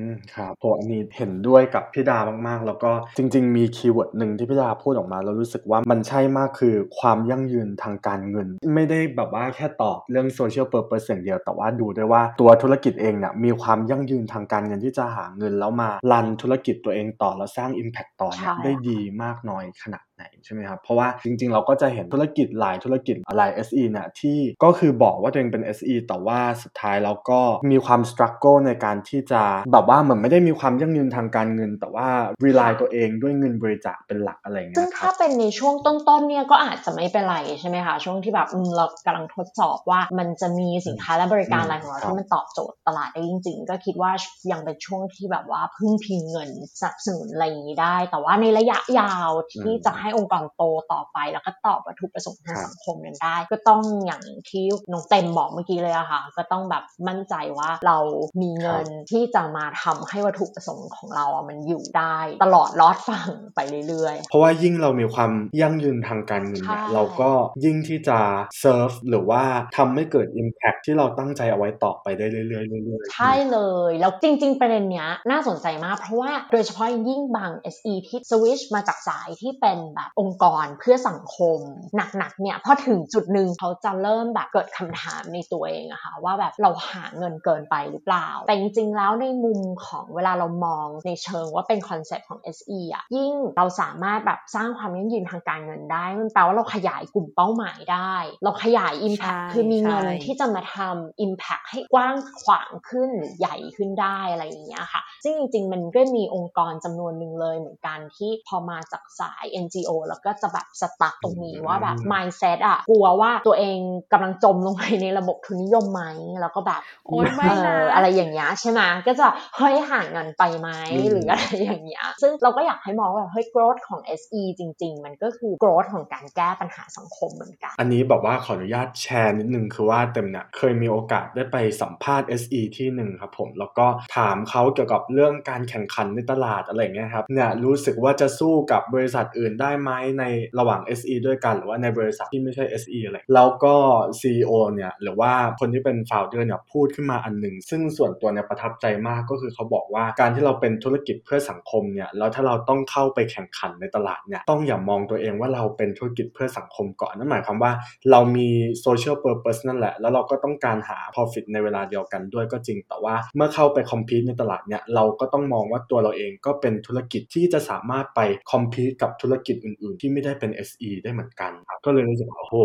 [0.08, 20.80] มครับโหอันนี้เห็นด้วยกับพี่ดามากๆ แล้วก็จริง ๆ มี keyword หนึ่งที่พี่ดาพูดออกมาแล้วรู้สึกว่ามันใช่มากคือความยั่งยืนทางการเงิน ไม่ได้แบบว่าแค่ตอบเรื่อง social purpose อย่างเดียวแต่ว่าดูด้วยว่าตัวธุรกิจเองเนี่ยมีความยั่งยืนทางการเงินที่จะหาเงินแล้วมา run ธุรกิจตัวเองต่อแล้วสร้าง Impact ต่อเนี่ยได้ดีมากน้อยขนาด ไหนใช่ไหมครับ
[20.82, 32.08] เพราะว่าจริงๆ เราก็จะเห็นธุรกิจหลายธุรกิจอะไร SE เนี่ยที่ก็คือบอกว่าตัวเองเป็น SE แต่ว่าสุดท้ายแล้วก็มีความสครัลเกิลในการที่จะแบบว่าเหมือนไม่ได้มีความยั่งยืนทางการเงิน แต่ว่า
[32.44, 44.10] rely ตัวเองด้วยเงินบริจาคเป็นหลักอะไรเงี้ยซึ่งถ้าเป็นในช่วงต้นๆเนี่ยก็อาจจะไม่เป็นไรใช่ไหมคะช่วงที่แบบเรากำลังทดสอบว่ามันจะมีสินค้าและบริการอะไรของเราที่มันตอบโจทย์ตลาดได้จริง ๆ ก็คิดว่า
[44.52, 46.50] ยังเป็นช่วงที่แบบว่าพึ่งพิงเงิน
[46.80, 57.98] สนับสนุนอะไรอย่างนี้ได้ แต่ว่าในระยะยาวที่จะให้องค์กรโตต่อไป แล้วก็ตอบวัตถุประสงค์ทางสังคมนั้นได้ ก็ต้องอย่างที่น้องเต็มบอกเมื่อกี้เลยอะค่ะ ก็ต้องแบบมั่นใจว่าเรา
[58.42, 67.30] มีเงินที่จะมาทำให้วัตถุประสงค์ของเราอะมันอยู่ได้ตลอดรอดฝั่งไปเรื่อยๆ เพราะว่ายิ่งเรามีความยั่งยืนทางการเงินเนี่ยใช่เราก็
[67.64, 68.18] ยิ่งที่จะ
[68.60, 69.42] เซิร์ฟหรือว่า
[69.76, 73.58] ทำให้เกิด Impact ที่เราตั้งใจเอาไว้ต่อไปได้เรื่อยๆเรื่อยๆใช่เล
[73.90, 81.58] ย แล้วจริง ๆ ประเด็นเนี้ยน่าสนใจมากเพราะว่าโดยเฉพาะอย่างยิ่งบาง SE ที่สวิชมาจากสายที่เป็นแบบองค์กรเพื่อสังคม
[81.96, 111.14] หนักๆเนี่ยพอถึงจุดหนึ่งเขาจะเริ่มแบบเกิดคำถามในตัวเองอะค่ะว่าแบบเราหาเงินเกินไปหรือเปล่า แต่จริงๆแล้วในมุมของเวลาเรามองในเชิงว่าเป็นคอนเซ็ปต์ของ SE อะยิ่งเราสามารถแบบสร้างความยั่งยืนทางการเงินได้ มันแปลว่าเราขยายกลุ่มเป้าหมายได้ เราขยาย Impact ใช่คือมีเงินใช่ที่จะมาทำ Impact ให้กว้างขวางขึ้นหรือใหญ่ขึ้นได้อะไรอย่างเงี้ยค่ะ ซึ่งจริงๆ มันก็มีองค์กรจำนวนหนึ่งเลยเหมือนกันที่พอมาจากสาย NGO แล้วก็จะแบบ stuck
[111.22, 113.78] ตรงนี้อืมว่าแบบ mindset อะกลัวว่าตัวเอง
[114.12, 116.02] กำลังจมลงไปในระบบทุนนิยมไหม
[116.40, 140.24] แล้วก็แบบโอ๊ยไม่นะเอออะไรอย่างเงี้ยใช่ไหมก็จะเฮ้ยห่างเงินไปไหมอืมหรืออะไรอย่างเงี้ยซึ่งเราก็อยากให้มองว่าเฮ้ย growth ของ SE จริง ๆ มันก็คือ growth ของการแก้ปัญหาสังคมเหมือนกัน อันนี้แบบว่าขออนุญาตแชร์นิดนึงคือว่าเต็มเนี่ยเคยมีโอกาสได้ไปสัมภาษณ์ SE ที่หนึ่งครับผม แล้วก็ถามเขาเกี่ยวกับเรื่องการแข่งขันในตลาดอะไรอย่างเงี้ยครับเนี่ยรู้สึกว่าจะสู้กับบริษัทอื่นได้ไหมใน
[140.58, 143.74] ระหว่าง SE ด้วยกัน หรือว่าในบริษัทที่ไม่ใช่ SE อะไร แล้วก็
[144.20, 157.72] CEO เนี่ยหรือว่าคนที่เป็น founder เนี่ยพูดขึ้นมาอันหนึ่ง ซึ่งส่วนตัวเนี่ยประทับใจมากก็คือเขาบอกว่าการที่เราเป็นธุรกิจเพื่อสังคมเนี่ยแล้วถ้าเราต้องเข้าไปแข่งขันในตลาดเนี่ยต้องอย่ามองตัวเองว่าเราเป็นธุรกิจเพื่อสังคมก่อนนั่นหมายความว่า
[158.10, 158.48] เรามี
[158.84, 168.20] social purpose นั่นแหละ แล้วเราก็ต้องการหา profit ในเวลาเดียวกันด้วยก็จริง แต่ว่าเมื่อเข้าไป compete ในตลาดเนี่ยเราก็ต้องมองว่าตัวเราเองก็เป็นธุรกิจที่จะสามารถไป
[168.52, 172.56] compete กับธุรกิจอื่นๆ ที่ไม่ได้เป็น SE ได้เหมือนกันครับก็เลยรู้สึกว่าโอ้โห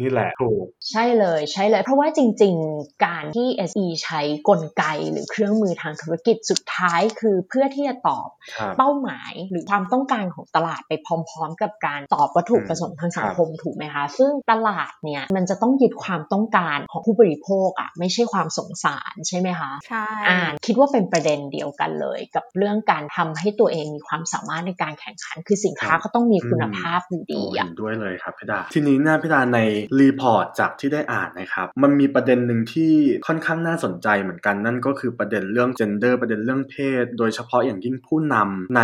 [0.00, 8.28] นี่แหละถูกใช่เลยใช่เลย เพราะว่าจริง ๆ การที่ SE ใช้กลไกหรือเครื่องมือทางธุรกิจสุดท้ายคือเพื่อที่จะตอบ
[8.58, 29.60] ครับเป้าหมายหรือความต้องการของตลาดไปพร้อม ๆ กับการตอบวัตถุประสงค์ทางสังคมถูกไหมคะ ซึ่งตลาดเนี่ยมันจะต้องยึดความต้องการของผู้บริโภคอะไม่ใช่ความสงสารใช่ไหมคะใช่อ่าคิดว่าเป็นประเด็นเดียวกันเลย กับเรื่องการทำให้ตัวเองมีความสามารถในการแข่งขัน คือสินค้าก็ต้องมีคุณภาพอยู่ดีโอ้อะเห็นด้วยเลยครับพี่ดาทีนี้เนี่ยพี่ดาใน
[30.00, 32.92] report จากที่ได้อ่านนะครับมันมีประเด็นหนึ่งที่
[33.26, 38.82] ค่อนข้างน่าสนใจเหมือนกันนั่นก็คือประเด็นเรื่อง gender ประเด็นเรื่องเพศ โดยเฉพาะอย่างยิ่งผู้นำใน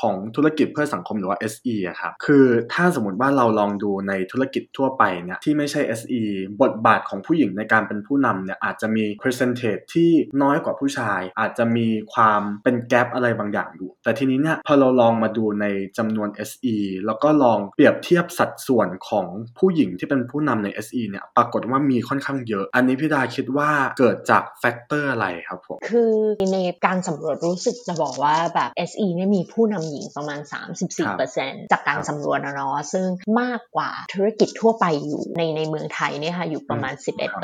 [0.00, 6.20] ของธุรกิจเพื่อสังคมหรือว่า SE อะครับคือถ้าสมมติว่าเราลองดูในธุรกิจทั่วไปเนี่ยที่ไม่ใช่ SE
[6.62, 10.10] บทบาทของผู้หญิงในการเป็นผู้นำเนี่ยอาจจะมี percentage ที่
[10.42, 15.66] น้อยกว่าผู้ชาย อาจจะมีความเป็นแกลบอะไรบางอย่างอยู่ แต่ทีนี้เนี่ยพอเราลองมาดูใน
[15.98, 16.69] จำนวน SE
[17.06, 19.26] แล้วก็ลองเปรียบเทียบสัดส่วนของ
[19.58, 26.12] ผู้หญิงที่เป็นผู้นำใน SE เนี่ยปรากฏว่ามีค่อนข้างเยอะ อันนี้พี่ดาคิดว่าเกิดจากแฟกเตอร์อะไรครับผม คือ
[26.52, 30.40] ในการสำรวจรู้สึกจะบอกว่าแบบ SE เนี่ยมีผู้นำหญิงประมาณ
[31.06, 33.06] 34%จากการสำรวจนะเนาะซึ่ง
[33.40, 36.94] มากกว่าธุรกิจทั่วไปอยู่ในในเมืองไทยเนี่ยค่ะอยู่ประมาณ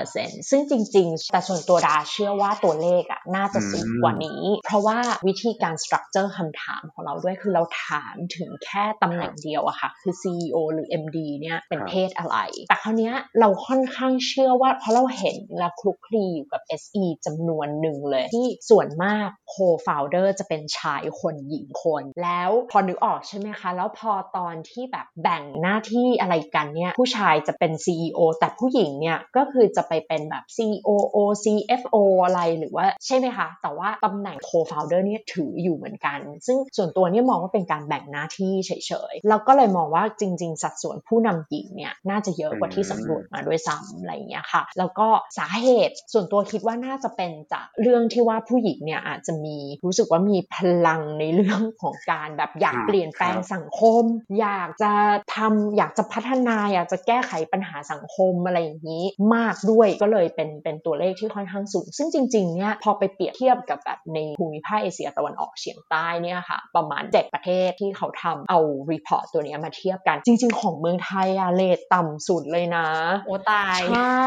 [0.00, 12.36] 11%ซึ่งจริง ๆ แต่ส่วนตัวดาเชื่อว่าตัวเลขอะน่าจะสูงกว่านี้ เพราะว่าวิธีการสตรัคเจอร์คำถามของเราด้วยคือเราถามถึงแค่ตำแหน่งเดียวอะค่ะ คือ CEO หรือ MD เนี่ยเป็นครับเพศอะไร
[12.68, 34.36] แต่คราวเนี้ยเราค่อนข้างเชื่อว่าเพราะเราเห็นและคลุกคลีอยู่กับ SE จำนวนหนึ่งเลย ที่ส่วนมาก co-founder จะเป็นชายคนหญิงคน แล้วพอนึกออกใช่ไหมคะ แล้วพอตอนที่แบบแบ่งหน้าที่อะไรกันเนี่ย ผู้ชายจะเป็น CEO แต่ผู้หญิงเนี่ยก็คือจะไปเป็นแบบ COO CFO อะไรหรือว่าใช่ไหมคะ แต่ว่าตำแหน่ง
[34.48, 54.04] co-founder เนี่ยถืออยู่เหมือนกัน ซึ่งส่วนตัวเนี่ยมองว่าเป็นการแบ่งหน้าที่เฉยๆแล้วก็เลยมองว่าจริง ๆ สัดส่วนผู้นำหญิงเนี่ยน่าจะเยอะกว่าที่สำรวจมาด้วยซ้ำอะไรอย่างเงี้ยค่ะ แล้วก็สาเหตุส่วนตัวคิดว่าน่าจะเป็นจากเรื่องที่ว่าผู้หญิงเนี่ยอาจจะมีรู้สึกว่ามีพลังในเรื่องของการแบบอยากเปลี่ยนแปลงสังคม
[54.40, 54.92] อยากจะ
[55.36, 68.60] ทำอยากจะพัฒนาอยากจะแก้ไขปัญหาสังคมอะไรอย่างนี้มากด้วยก็เลยเป็นเป็นตัวเลขที่ค่อนข้างสูง ซึ่งจริงๆเนี่ยพอไปเปรียบเทียบกับแบบในภูมิภาคเอเชียตะวันออกเฉียงใต้เนี่ยค่ะประมาณ 7 ประเทศที่เขาทำเอา
[68.96, 72.88] report ตัวนี้มาเทียบกัน จริง ๆ ของเมืองไทยอะ rate ต่ำสุดเลยนะ
[73.26, 74.26] โอ้ตาย ใช่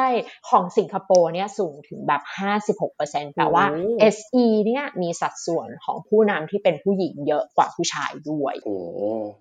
[0.49, 2.21] ของสิงคโปร์เนี่ยสูงถึงแบบ
[2.79, 8.77] 56%แต่ว่าโอ้ SE เนี่ยมีสัดส่วนของผู้นำที่เป็นผู้หญิงเยอะกว่าผู้ชายด้วยโอ้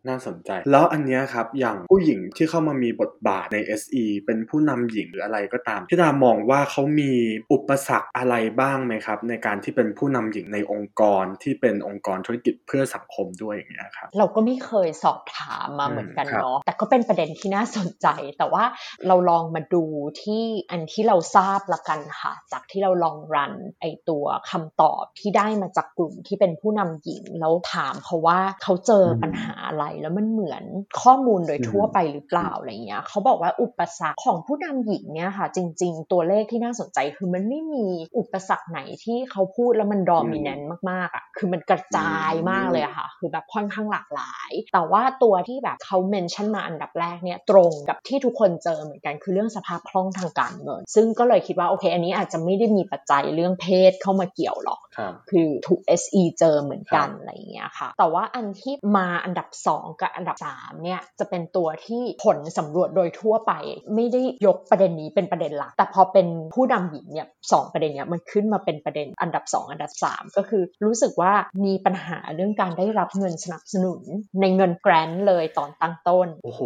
[0.08, 7.12] น่าสนใจ แล้วอันเนี้ยครับ อย่างผู้หญิงที่เข้ามามีบทบาทใน SE เป็นผู้นำหญิงหรืออะไรก็ตามพี่ดามองว่าเขามี
[7.52, 18.06] อุปสรรคอะไรบ้างไหมครับ ในการที่เป็นผู้นำหญิงในองค์กรที่เป็นองค์กรธุรกิจเพื่อสังคมด้วยอย่างเงี้ยครับเราก็ไม่เคยสอบถามมาอืมเหมือนกันครับเนาะแต่ก็เป็นประเด็นที่น่าสนใจ
[18.38, 18.64] แต่ว่า
[19.06, 19.84] เราลองมาดู
[20.22, 30.64] ที่อันที่เราทราบละกันค่ะ จากที่เราลองรันไอตัวคำตอบที่ได้มาจากกลุ่มที่เป็นผู้นำหญิง แล้วถามเขาว่าเขาเจอปัญหาอะไรแล้วมันเหมือน
[31.02, 37.86] ข้อมูลโดยทั่วไปหรือเปล่าอะไรเงี้ยเขาบอกว่าอุปสรรคของผู้นำหญิงเนี่ยค่ะ จริง ๆ ตัวเลขที่น่าสนใจคือมันไม่มี
[38.18, 63.52] อุปสรรคไหนที่เขาพูดแล้วมันดอมิเนนต์มากๆอะคือมันกระจายมากเลยอะค่ะ คือแบบค่อนข้างหลากหลาย แต่ว่าตัวที่แบบเขาเมนชั่นมาอันดับแรกเนี่ยตรงกับที่ทุกคนเจอเหมือนกันคือเรื่องสภาพคล่องทางการเงิน ซึ่งก็เลยคิดว่าโอเค อันนี้อาจจะไม่ได้มีปัจจัยเรื่องเพศเข้ามาเกี่ยวหรอกครับคือถูก SE เจอเหมือนกันครับอะไรอย่างเงี้ยค่ะ แต่ว่าอันที่มาอันดับ 2 กับอันดับ 3 เนี่ย จะเป็นตัวที่ผลสำรวจโดยทั่วไป
[63.94, 71.32] ไม่ได้ยกประเด็นนี้เป็นประเด็นหลัก แต่พอเป็นผู้นำหญิงเนี่ยสองประเด็นเนี้ยมันขึ้นมาเป็นประเด็นอันดับ 2 อันดับ 3 ก็คือรู้สึกว่า
[71.64, 74.00] มีปัญหาเรื่องการได้รับเงินสนับสนุน
[74.40, 76.62] ในเงินแกรนต์เลยตอนตั้งต้น โอ้โห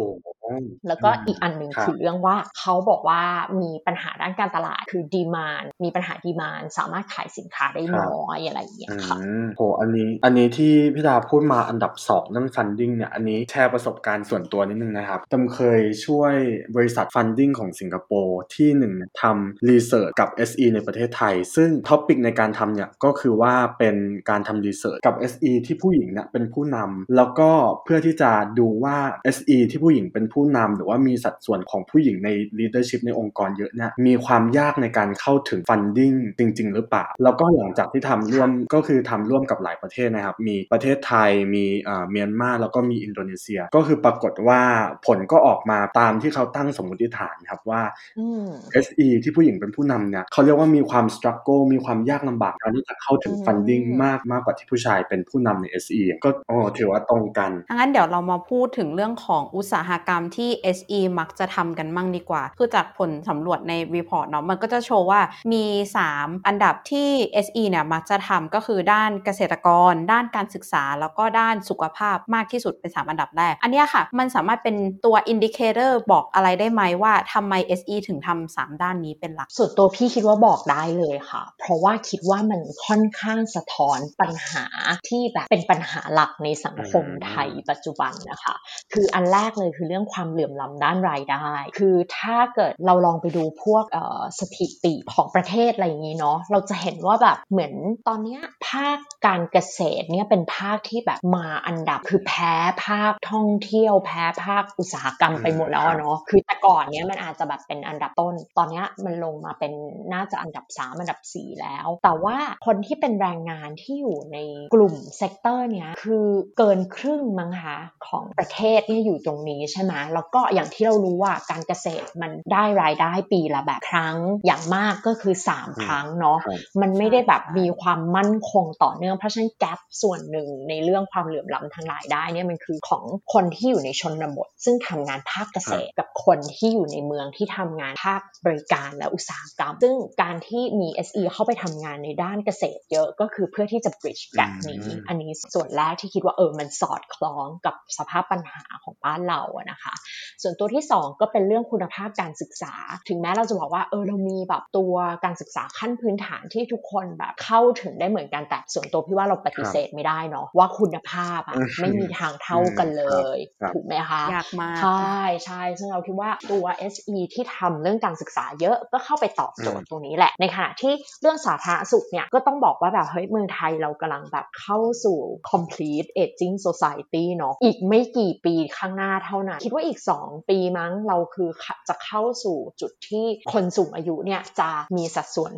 [0.87, 3.21] แล้วก็อีกอันหนึ่งครับคือเรื่องว่าเขาบอกว่า
[3.61, 16.33] มีปัญหาด้านการตลาดคือดีมานมีปัญหาดีมานสามารถขายสินค้าได้น้อยอะไรอย่างเงี้ยอืค่ะมโหอันนี้อันนี้ที่พี่ดาพูดมาอันดับ 2 เรื่อง funding เนี่ยอันนี้แชร์ประสบการณ์ส่วนตัวนิดนึงนะครับจำเคยช่วย
[16.75, 23.95] บริษัท funding ของสิงคโปร์ที่หนึ่งเนี่ยทำ research กับ SE ในประเทศไทย ซึ่ง topic ในการทำเนี่ยก็คือว่าเป็น
[24.29, 27.49] การทำ research กับ SE ที่ผู้หญิงเนี่ยเป็นผู้นำแล้วก็
[27.83, 28.97] เพื่อที่จะดูว่า
[29.35, 44.61] SE ที่ผู้หญิงเป็นผู้นำหรือว่ามีสัดส่วนของผู้หญิงใน leadership ในองค์กรเยอะเนี่ยมีความยากในการเข้าถึง funding จริง ๆ หรือเปล่า แล้วก็หลังจากที่ทำร่วมก็คือทำร่วมกับหลายประเทศนะครับ มีประเทศไทยมีเอ่อเมียนมาแล้วก็มีอินโดนีเซีย ก็คือปรากฏว่า
[45.05, 47.81] ผลก็ออกมาตามที่เขาตั้งสมมติฐานครับว่า
[48.19, 48.45] อืม
[48.85, 65.21] SE ที่ผู้หญิงเป็นผู้นำเนี่ยเขาเรียกว่ามีความ struggle มีความยากลำบากการที่จะเข้าถึงอืม funding มากมากกว่าที่ผู้ชายเป็นผู้นำใน SE ก็โอ้ถือว่าตรงกันงั้นเดี๋ยวเรามาพูดถึงเรื่องของอุตสาหกรรมที่ SE มักจะทำกันมั่งดีกว่า คือจากผลสำรวจใน report เนาะมันก็จะโชว์ว่า
[65.53, 65.65] มี
[66.05, 67.09] 3 อันดับที่
[67.45, 84.65] SE เนี่ยมักจะทำก็คือด้านเกษตรกร ด้านการศึกษา แล้วก็ด้านสุขภาพมากที่สุดเป็น 3 อันดับแรก อันเนี้ยค่ะ มันสามารถเป็นตัว indicator บอกอะไรได้ไหมว่าทำไม SE ถึงทำสามด้านนี้เป็นหลัก ส่วนตัวพี่คิดว่าบอกได้เลยค่ะ เพราะว่าคิดว่ามันค่อนข้างสะท้อนปัญหา
[85.09, 88.55] ที่แบบเป็นปัญหาหลักในสังคมอืมไทยปัจจุบันนะคะ
[88.93, 97.73] คืออันแรกเลยคือเรื่องความเหลื่อมล้ำด้านรายได้ คือถ้าเกิดเราลองไปดูพวกเอ่อสถิติของประเทศอะไรอย่างนี้เนาะเราจะเห็นว่าแบบเหมือน
[98.07, 102.53] ตอนเนี้ยภาคการเกษตรเนี่ยเป็นภาคที่แบบมาอันดับคือแพ้
[102.85, 109.73] ภาคท่องเที่ยวแพ้ภาคอุตสาหกรรมไปหมดแล้วอะเนาะคือแต่ก่อนเนี้ยมันอาจจะแบบเป็นอันดับต้น ตอนเนี้ยมันลงมาเป็น
[110.13, 114.37] น่าจะอันดับ 3 อันดับ 4 แล้ว แต่ว่าคนที่เป็นแรงงานที่อยู่ใน
[114.73, 116.25] กลุ่ม sector เนี้ยคือ
[116.57, 117.77] เกินครึ่งมั้งคะ
[118.07, 149.93] ของประเทศเนี่ยอยู่ตรงนี้ใช่ไหมแล้วก็อย่างที่เรารู้ว่าการเกษตรมันได้รายได้ปีละแบบครั้งอย่างมากก็คือ 3 ครั้งเนาะครับมันไม่ได้แบบมีความมั่นคงต่อเนื่องเพราะฉะนั้น gap ส่วนหนึ่งในเรื่องความเหลื่อมล้ำทางรายได้เนี่ยมันคือของคนที่อยู่ในชนบท ซึ่งทำงานภาคเกษตรกับคนที่อยู่ในเมืองที่ทำงานภาคบริการและอุตสาหกรรม ซึ่งการที่มี SE เข้าไปทำงานในด้านเกษตร เยอะก็คือเพื่อที่จะ bridge gap นี้อืมอันนี้ส่วนแรกที่คิดว่าเออมันสอดคล้องกับสภาพปัญหาของบ้านเราอะนะคะ
[150.41, 152.73] ส่วนตัวที่ 2 ก็เป็นเรื่องคุณภาพการศึกษา
[153.07, 154.93] ถึงแม้เราจะบอกว่าเออเรามีแบบตัว
[155.25, 163.03] การศึกษาขั้นพื้นฐานที่ทุกคนแบบเข้าถึงได้เหมือนกันแต่ส่วนตัวพี่ว่าเราปฏิเสธไม่ได้เนาะว่าคุณภาพอะอืมไม่มีทางเท่ากันเล
[163.35, 175.19] ยครับถูกไหมคะยากมากใช่ใช่ซึ่งเราคิดว่าตัว SE ที่ทำเรื่องการศึกษาเยอะก็เข้าไปตอบโจทย์ตรงนี้แหละ ในขณะที่เรื่องสาธารณสุขเนี่ยก็ต้องบอกว่าแบบเฮ้ยเมืองไทยเรากำลังแบบเข้าสู่
[175.51, 181.49] complete aging society เนาะอีกไม่กี่ปีข้างหน้าเท่านั้น คิดว่าอีก 2 ปีมั้งเราคือ
[181.89, 185.51] จะเข้าสู่จุดที่คนสูงอายุเนี่ยจะมีสัดส่วน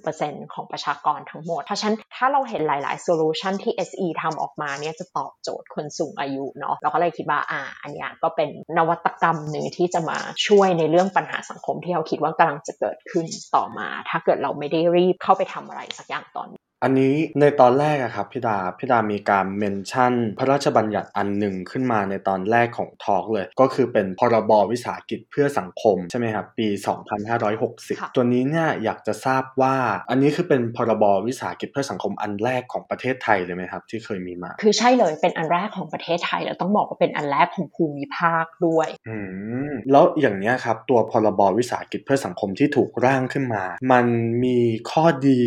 [0.00, 26.68] 20%ของประชากรทั้งหมด เพราะฉะนั้นถ้าเราเห็นหลาย ๆ solution ที่ SE ทำออกมาเนี่ยจะตอบโจทย์คนสูงอายุเนาะเราก็เลยคิดว่าอ่าอันนี้ก็เป็นนวัตกรรมหนึ่งที่จะมาช่วยในเรื่องปัญหาสังคมที่เราคิดว่ากำลังจะเกิดขึ้นต่อมา ถ้าเกิดเราไม่ได้รีบเข้าไปทำอะไรสักอย่างตอนนี้ อันนี้ในตอนแรกอะครับพี่ดาพี่ดามีการเมนชั่น พระราชบัญญัติอันหนึ่งขึ้นมาในตอนแรกของทอล์กเลย ก็คือเป็นพรบวิสาหกิจเพื่อสังคมใช่ไหมครับปี
[27.42, 29.76] 2560 ตัวนี้เนี่ยอยากจะทราบว่า
[30.10, 39.16] อันนี้คือเป็นพรบวิสาหกิจเพื่อสังคมอันแรกของประเทศไทยเลยไหมครับ ที่เคยมีมา คือใช่เลยเป็นอันแรกของประเทศไทยแล้วต้องบอกว่าเป็นอันแรกของภูมิภาคด้วยอื
[39.68, 44.06] มแล้วอย่างนี้ครับตัวพรบวิสาหกิจเพื่อสังคมที่ถูกร่างขึ้นมา มัน
[44.44, 44.58] มี
[44.90, 45.42] ข้อดี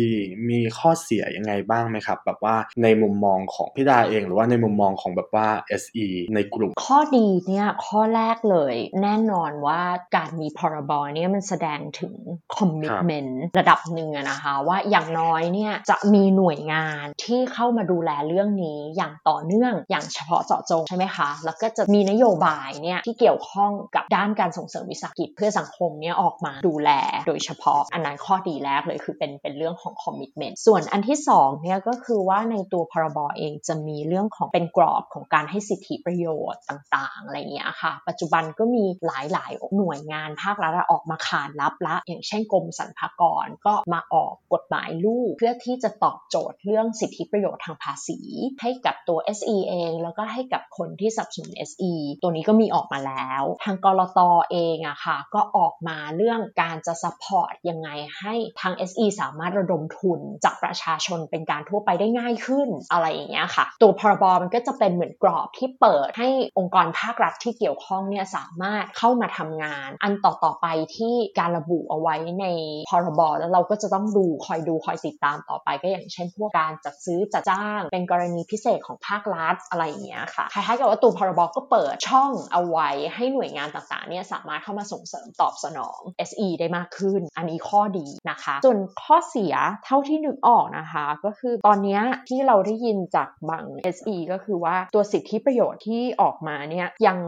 [0.50, 5.48] มีข้อเสียยังไงบ้างไหมครับ แบบว่าในมุมมองของพี่ดาเอง หรือว่าในมุมมองของแบบว่า
[5.82, 9.80] SE ในกลุ่ม ข้อดีเนี่ยข้อแรกเลย แน่นอนว่า
[10.16, 12.14] การมีพรบเนี่ยมันแสดงถึง
[12.56, 26.90] คอมมิชเมนต์ระดับหนึ่งนะคะว่าอย่างน้อยเนี่ยจะมีหน่วยงานที่เข้ามาดูแลเรื่องนี้อย่างต่อเนื่องอย่างเฉพาะเจาะจงใช่ไหมคะ แล้วก็จะมีนโยบายเนี่ยที่เกี่ยวข้องกับด้านการส่งเสริมวิสาหกิจเพื่อสังคมเนี่ยออกมาดูแล
[27.26, 48.18] โดยเฉพาะอันนั้นข้อดีแรกเลยคือเป็นเป็นเรื่องของ commitment ส่วนอันที่2เนี่ยก็คือว่าในตัวพรบเองจะมีเรื่องของเป็นกรอบของการให้สิทธิประโยชน์ต่างๆอะไรเงี้ยค่ะ ปัจจุบันก็มีหลายๆหน่วยงานภาครัฐออกมาขานรับละ อย่างเช่นกรมสรรพากรก็มาออกกฎหมายลูก เพื่อที่จะตอบโจทย์เรื่องสิทธิประโยชน์ทางภาษี
[48.60, 72.46] ให้กับตัว SE เอง แล้วก็ให้กับคนที่สนับสนุน SE ตัวนี้ก็มีออกมาแล้ว ทางกลต.เองอะค่ะก็ออกมาเรื่องการจะ support ยังไงให้ทาง SE สามารถระดมทุนจากประชาชนเป็นการทั่วไปได้ง่ายขึ้นอะไรอย่างเงี้ยค่ะ ตัวพรบมันก็จะเป็นเหมือนกรอบที่เปิดให้องค์กรภาครัฐที่เกี่ยวข้องเนี่ยสามารถเข้ามาทำงาน อันต่อต่อไปที่การระบุเอาไว้ใน
[72.90, 90.93] พรบแล้วเราก็จะต้องดูคอยดูคอยติดตามต่อไป ก็อย่างเช่น พวกการจัดซื้อจัดจ้าง เป็นกรณีพิเศษของภาครัฐอะไรอย่างเงี้ยค่ะคล้ายๆกับว่าตัวพรบก็เปิดช่องเอาไว้ให้หน่วยงานต่างๆเนี่ยสามารถเข้ามาส่งเสริมตอบสนอง SE ได้มากขึ้น อันนี้ข้อดีนะคะ ส่วนข้อเสียเท่าที่นึกออกนะคะ
[91.24, 93.64] ก็คือตอนนี้ที่เราได้ยินจากบาง
[93.96, 97.18] SE ก็คือว่าตัวสิทธิประโยชน์ที่ออกมาเนี่ยยัง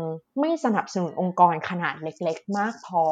[0.40, 3.04] ไม่สนับสนุนองค์กรขนาดเล็กๆ มากพอ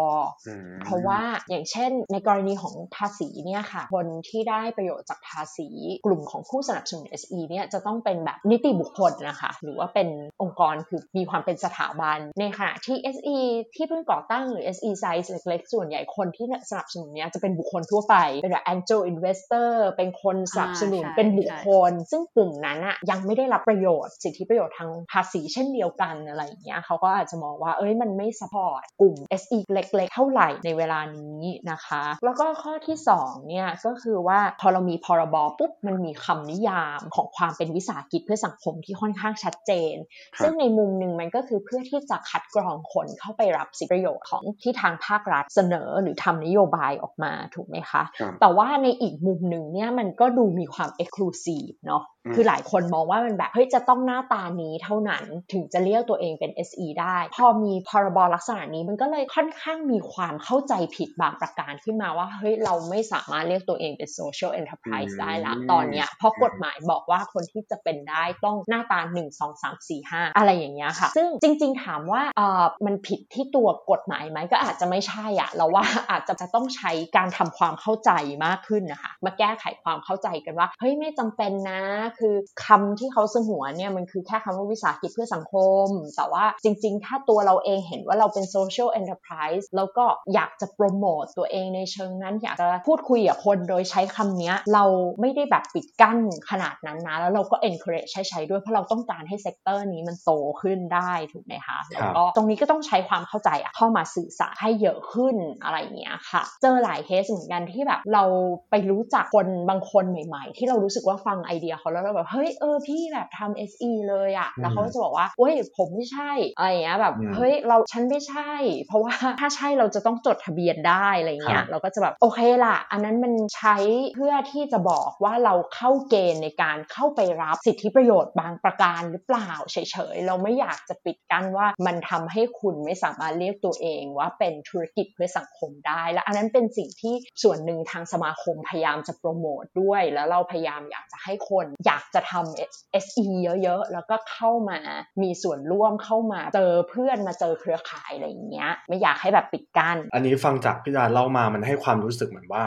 [0.84, 5.68] เพราะว่าอย่างเช่นในกรณีของภาษีเนี่ยค่ะ คนที่ได้ประโยชน์จากภาษี
[6.06, 10.08] กลุ่มของผู้สนับสนุน SE เนี่ยจะต้องเป็นแบบนิติบุคคลนะคะ หรือว่าเป็น
[10.42, 13.38] องค์กรคือมีความเป็นสถาบันในขณะที่ SE
[13.74, 39.94] ที่เพิ่งก่อตั้งหรือ SE size เล็กๆ ส่วนใหญ่คนที่สนับสนุนเนี่ยจะเป็นบุคคลทั่วไปเป็นแบบ angel investor เป็นคนสนับสนุนเป็นบุคคล ซึ่งกลุ่มนั้นอะยังไม่ได้รับประโยชน์ สิทธิประโยชน์ทางภาษีเช่นเดียวกันอะไรอย่างเงี้ยเขาก็อาจจะมองว่าเอ้ยมันไม่สปอร์ตกลุ่ม SE เล็กๆ เท่าไหร่ในเวลานี้นะคะ แล้วก็ข้อที่2เนี่ยก็คือว่าพอเรามีพรบปุ๊บมันมีคำนิยามของความเป็นวิสาหกิจเพื่อสังคมที่ค่อนข้างชัดเจน
[40.42, 48.02] ซึ่งในมุมหนึ่งมันก็คือเพื่อที่จะคัดกรองคนเข้าไปรับสิทธิประโยชน์ของที่ทางภาครัฐเสนอหรือทำนโยบายออกมาถูกไหมคะ
[48.40, 52.02] แต่ว่าในอีกมุมหนึ่งเนี่ยมันก็็ดูมีความเอกลูซีฟเนาะ
[52.34, 71.84] คือหลายคนมองว่ามันแบบเฮ้ยจะต้องหน้าตานี้เท่านั้นถึงจะเรียกตัวเองเป็น SE ได้ พอมีพรบลักษณะนี้มันก็เลยค่อนข้างมีความเข้าใจผิดบางประการขึ้นมาว่าเฮ้ยเราไม่สามารถเรียกตัวเองเป็น social enterprise ได้ละตอนเนี้ยเพราะกฎหมายบอกว่าคนที่จะเป็นได้ต้องหน้าตา 1 2 3 4 5 อะไรอย่างเงี้ยค่ะ ซึ่งจริง ๆ
[71.84, 78.10] ถามว่าเอ่อมันผิดที่ตัวกฎหมายไหมก็อาจจะไม่ใช่อะเราว่าอาจจะจะต้องใช้การทำความเข้าใจ
[78.44, 81.82] มากขึ้นนะคะมาแก้ไขความเข้าใจกันว่าเฮ้ยไม่จำเป็นนะ
[82.18, 85.54] คือคำที่เขาสงวนเนี่ยมันคือแค่คำว่าวิสาหกิจเพื่อสังค
[85.86, 94.84] ม แต่ว่าจริง ๆ ถ้าตัวเราเองเห็นว่าเราเป็น social enterprise แล้วก็อยากจะโปรโมตตัวเองในเชิงนั้น อยากจะพูดคุยกับคนโดยใช้คำนี้เรา
[95.20, 96.18] ไม่ได้แบบปิดกั้น
[96.50, 100.30] ขนาดนั้นนะ แล้วเราก็ encourage ใช้ใช้ด้วยเพราะเราต้องการให้ sector นี้มันโต
[100.62, 108.24] ขึ้นได้ถูกไหมคะแล้วก็ตรงนี้ก็ต้องใช้ความเข้าใจเข้ามาสื่อสารให้เยอะขึ้นอะไรอย่างเงี้ยค่ะ เจอหลายเคสเหมือนกันที่แบบเรา
[108.70, 118.52] ไปรู้จักคนบางคนใหม่ ๆ ที่เรารู้สึกว่าฟังไอเดียเขาแล้วเราแบบเฮ้ยเออพี่แบบทำ SE เลยอะแล้วเขาจะบอกว่าเฮ้ยผมไม่ใช่อะไรเงี้ยแบบเฮ้ยเราฉันไม่ใช่
[118.86, 123.76] เพราะว่าถ้าใช่เราจะต้องจดทะเบียนได้อะไรเงี้ยเราก็จะแบบโอเคล่ะอันนั้นมันใช้
[124.16, 129.76] เพื่อที่จะบอกว่าเราเข้าเกณฑ์ในการเข้าไปรับสิทธิประโยชน์บางประการหรือเปล่าเฉ
[130.14, 143.26] ยๆเราไม่อยากจะปิดกั้นว่ามันทำให้คุณไม่สามารถเรียกตัวเองว่าเป็นธุรกิจเพื่อสังคมได้ และอันนั้นเป็นสิ่งที่ส่วนหนึ่งทางสมาคมพยายามจะโปรโมทด้วย แล้วเราพยายามอยากจะให้คนอยากากจะทำ SE
[143.62, 144.78] เยอะๆ แล้วก็เข้ามา
[145.22, 152.64] มีส่วนร่วมเข้ามาเจอเพื่อนมาเจอเครือข่ายอะไรอย่างเงี้ย ไม่อยากให้แบบปิดกัน้น อันนี้ฟังจากพี่ดาเล่ามามันให้ความรู้สึกเหมือนว่า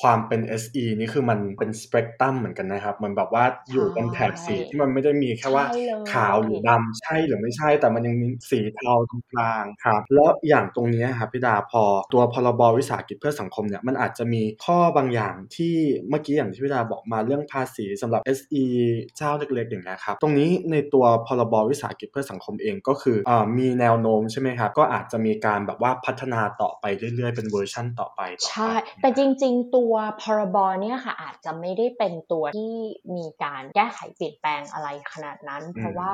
[0.00, 5.64] ความเป็น SE นี่คือมันเป็นสเปกตรัมเหมือนกันนะครับ มันแบบว่าอยู่บนแถบสีที่มันไม่ได้มีแค่ว่า
[6.12, 15.74] ขาวหรือดำใช่หรือไม่ใช่ แต่มันยังมีสีเทาตรงกลางครับแล้วอย่างตรงนี้ครับพี่ดาพอตัวพรบวิสาหกิจเพื่อสังคมเนี่ยมันอาจจะมีข้อบางอย่างที่
[16.08, 18.64] เมื่อกี้อย่างที่พี่ดาบอกมาเรื่องภาษีสำหรับ SE
[19.16, 29.81] เจ้าเล็กๆอย่างเงี้ยครับตรงนี้ในตัวพรบวิสาหกิจเพื่อสังคมเองก็คืออมีแนวโน้มใช่ไหมครับก็อาจจะมีการแบบว่าพัฒนาต่อไปเรื่อยๆ เป็นเวอร์ชั่นต่อไปใช่ แต่จริง ๆตัว
[30.22, 32.74] พรบเนี่ยค่ะอาจจะไม่ได้เป็นตัวที่
[33.16, 36.12] มีการแก้ไขเปลี่ยนแปลงอะไรขนาดนั้น เพราะว่า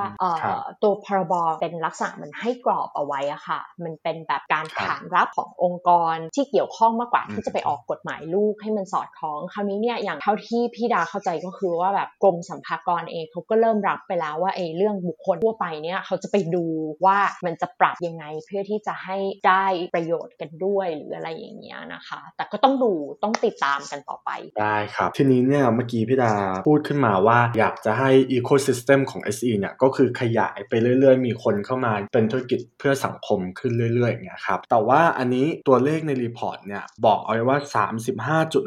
[0.83, 16.65] ตัวพรบเป็นลักษณะมันให้กรอบเอาไว้อะค่ะ มันเป็นแบบการขานรับขององค์กรที่เกี่ยวข้องมากกว่าที่จะไปออกกฎหมายลูกให้มันสอดคล้อง คราวนี้เนี่ยอย่างเท่าที่พี่ดาเข้าใจก็คือว่าแบบกรมสัมภากรเองเขาก็เริ่มรับไปแล้วว่าเอเรื่องบุคคลทั่วไปเนี่ยเขาจะไปดู
[17.05, 19.17] ว่ามันจะปรับยังไงเพื่อที่จะให้
[19.49, 22.93] ได้ประโยชน์กันด้วยหรืออะไรอย่างเงี้ยนะคะ แต่ก็ต้องดู
[23.23, 24.31] ต้องติดตามกันต่อไป
[24.61, 26.33] ได้ครับ ทีนี้เนี่ยเมื่อกี้พี่ดา
[26.69, 37.59] พูดขึ้นมาว่าอยากจะให้ ecosystem ของ SE เนี่ยก็คือขยายไปเรื่อยๆ มีคนเข้ามาเป็นธุรกิจเพื่อสังคมขึ้นเรื่อยๆอย่างเงี้ยครับแต่ว่าอันนี้ตัวเลขใน report เนี่ยบอกเอาไว้ว่า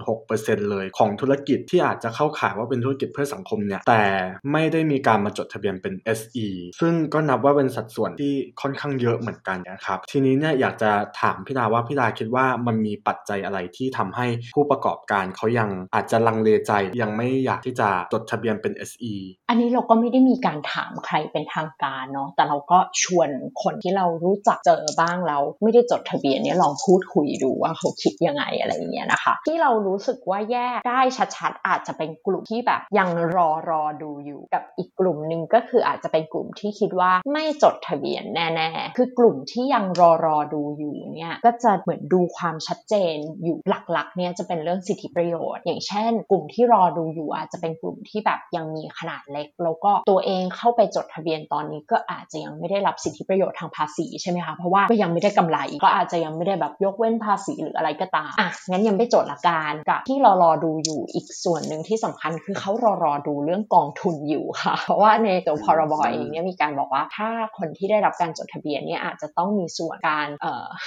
[0.02, 4.04] 35.6%เลยของธุรกิจที่อาจจะเข้าข่ายว่าเป็นธุรกิจเพื่อสังคมเนี่ยแต่
[4.52, 6.48] ไม่ได้มีการมาจดทะเบียนเป็น SE
[6.82, 16.72] ซึ่งก็นับว่าเป็นสัดส่วนที่ค่อนข้างเยอะเหมือนกันนะครับ ทีนี้เนี่ยอยากจะถามพี่ดาว่าพี่ดาคิดว่ามันมีปัจจัยอะไรที่ทำให้ผู้ประกอบการเขายังอาจจะลังเลใจ
[17.02, 19.14] ยังไม่อยากที่จะจดทะเบียนเป็น SE
[19.50, 23.30] อันนี้เราก็ไม่ได้มีการถามใครเป็นทางการเนาะแต่เราก็ชวน
[23.64, 70.28] คนที่เรารู้จักเจอบ้างเราไม่ได้จดทะเบียนเนี่ยลองพูดคุยดูว่าเขาคิดยังไงอะไรอย่างเงี้ยนะคะ ที่เรารู้สึกว่าแยกได้ชัดๆ อาจจะเป็นกลุ่มที่แบบยังรอรอดูอยู่กับอีกกลุ่มหนึ่งก็คืออาจจะเป็นกลุ่มที่คิดว่าไม่จดทะเบียนแน่ๆ คือกลุ่มที่ยังรอรอดูอยู่เนี่ยก็จะเหมือนดูความชัดเจนอยู่หลักๆเนี่ยจะเป็นเรื่องื่องสิทธิประโยชน์ อย่างเช่น กลุ่มที่รอดูอยู่อาจจะเป็นกลุ่มที่แบบยังมีขนาดเล็ก แล้วก็ตัวเองเข้าไปจดทะเบียนตอนนี้ก็อาจจะยังไม่ได้รับสิทธิประโยชน์ทางภาษีใช่ไหมคะเพราะว่าก็ยังไม่ได้กำไร ก็อาจจะยังไม่ได้แบบยกเว้นภาษีหรืออะไรก็ตามอะงั้นยังไม่จดละกันกับที่รอรอดูอยู่อีกส่วนหนึ่งที่สำคัญคือเขารอรอดูเรื่องกองทุนอยู่ค่ะ เพราะว่าในตัวพรบเองเนี่ยมีการบอกว่าถ้าคนที่ได้รับการจดทะเบียนเนี่ยอาจจะต้องมีส่วนการ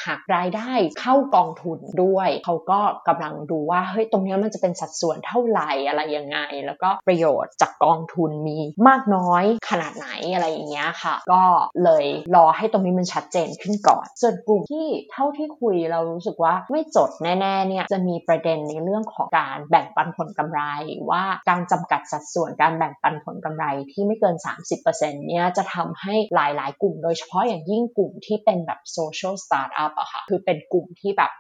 [0.05, 8.59] หักรายได้เข้ากองทุนด้วย เขาก็กำลังดูว่า่าเฮ้ยตรงนี้มันจะเป็นสัดส่วนเท่าไหร่อะไรยังไง แล้วก็ประโยชน์จากกองทุนมี
[8.89, 11.43] มากน้อยขนาดไหนอะไรอย่างเงี้ยค่ะ ก็
[11.85, 12.07] เลย
[12.37, 20.61] รอให้ตรงนี้มันชัดเจนขึ้นก่อน ส่วนกลุ่มที่เท่าที่คุยเรารู้สึกว่าไม่จดแน่ๆเนี่ยจะมีประเด็นในเรื่องของการแบ่งปันผลกำไร
[21.11, 24.37] ว่าการจำกัดสัดส่วนการแบ่งปันผลกำไรที่ไม่เกิน
[24.81, 31.33] 30%เนี่ยจะทำให้หลายๆ กลุ่มโดยเฉพาะอย่างยิ่งกลุ่มที่เป็นแบบ social startup อะค่ะคือเป็นกลุ่มที่แบบ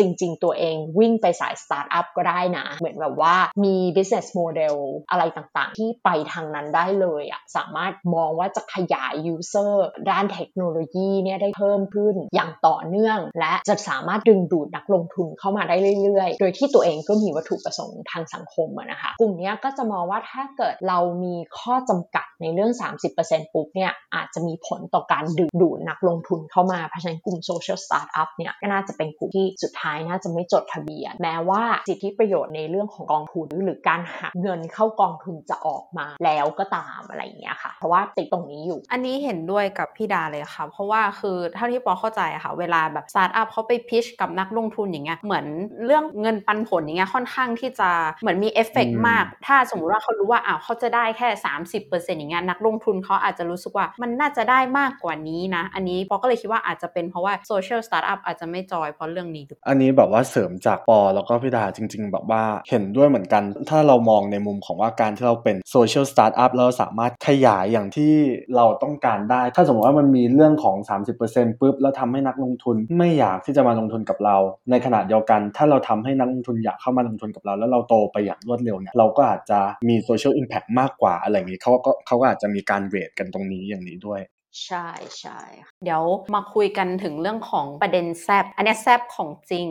[0.00, 3.34] จริง ๆ ตัวเองวิ่งไปสายสตาร์ทอัพก็ได้นะ เหมือนแบบว่า
[3.64, 4.76] มี business model
[5.10, 9.74] อะไรต่างๆ ที่ไปทางนั้นได้เลยอะสามารถมองว่าจะขยาย user
[10.10, 22.72] ด้านเทคโนโลยีเนี่ยได้เพิ่มขึ้นอย่างต่อเนื่อง และจะสามารถดึงดูดนักลงทุนเข้ามาได้เรื่อยๆ โดยที่ตัวเองก็มีวัตถุประสงค์ทางสังคมนะคะกลุ่มนี้ก็จะมองว่าถ้าเกิดเรามีข้อจำกัดในเรื่อง
[23.12, 45.46] 30%ปุ๊บเนี่ยอาจจะมีผลต่อการดึงดูดนักลงทุนเข้ามาเพราะฉะนั้นกลุ่ม social startup เนี่ยก็น่าจะเป็นกลุ่มที่สุดท้ายน่าจะไม่จดทะเบียน แม้ว่าสิทธิประโยชน์ในเรื่องของกองทุนหรือการหักเงินเข้ากองทุนจะออกมาแล้วก็ตามอะไรอย่างเงี้ยค่ะ เพราะว่าติดตรงนี้อยู่ อันนี้เห็นด้วยกับพี่ดาเลยค่ะ เพราะว่าคือเท่าที่ปอเข้าใจค่ะ เวลาแบบสตาร์ทอัพเขาไปพิชกับนักลงทุนอย่างเงี้ยเหมือน
[45.84, 51.28] เรื่องเงินปันผลอย่างเงี้ยค่อนข้างที่จะเหมือนมีเอฟเฟกมาก ถ้าสมมติว่าเขารู้ว่าอ้าวเขาจะได้แค่
[51.72, 68.12] 30%อย่างเงี้ยนักลงทุนเขาอาจจะรู้สึกว่ามันน่าจะได้มากกว่านี้นะ อันนี้ปอก็เลยคิดว่าอาจจะเป็นเพราะว่า social startup อาจจะไม่จอยเพราะเรื่องนี้อันนี้แบบว่าเสริมจากปอแล้วก็พี่ดาจริง ๆ แบบว่าเห็นด้วยเหมือนกัน ถ้าเรามองในมุมของว่าการที่เราเป็น social startup เราสามารถขยายอย่างที่
[68.56, 70.76] เราต้องการได้ ถ้าสมมติว่ามันมีเรื่องของ
[71.18, 74.36] 30%ปุ๊บแล้วทำให้นักลงทุนไม่อยากที่จะมาลงทุนกับเรา
[74.70, 84.20] ในขณะเดียวกัน ถ้าเราทำให้นักลงทุนอยากเข้ามาลงทุนกับเรา แล้วเราโตไปอย่างรวดเร็วเนี่ยเราก็อาจจะมีโซเชียลอิมแพคมากกว่าอะไรอย่างนี้เขาก็เขาก็อาจจะมีการเวทกันตรงนี้อย่างนี้ด้วย
[84.66, 84.88] ใช่
[85.20, 85.38] ใช่
[85.84, 86.02] เดี๋ยว
[86.34, 89.66] มาคุยกันถึงเรื่องของประเด็นแซบอันนี้แซบของจริง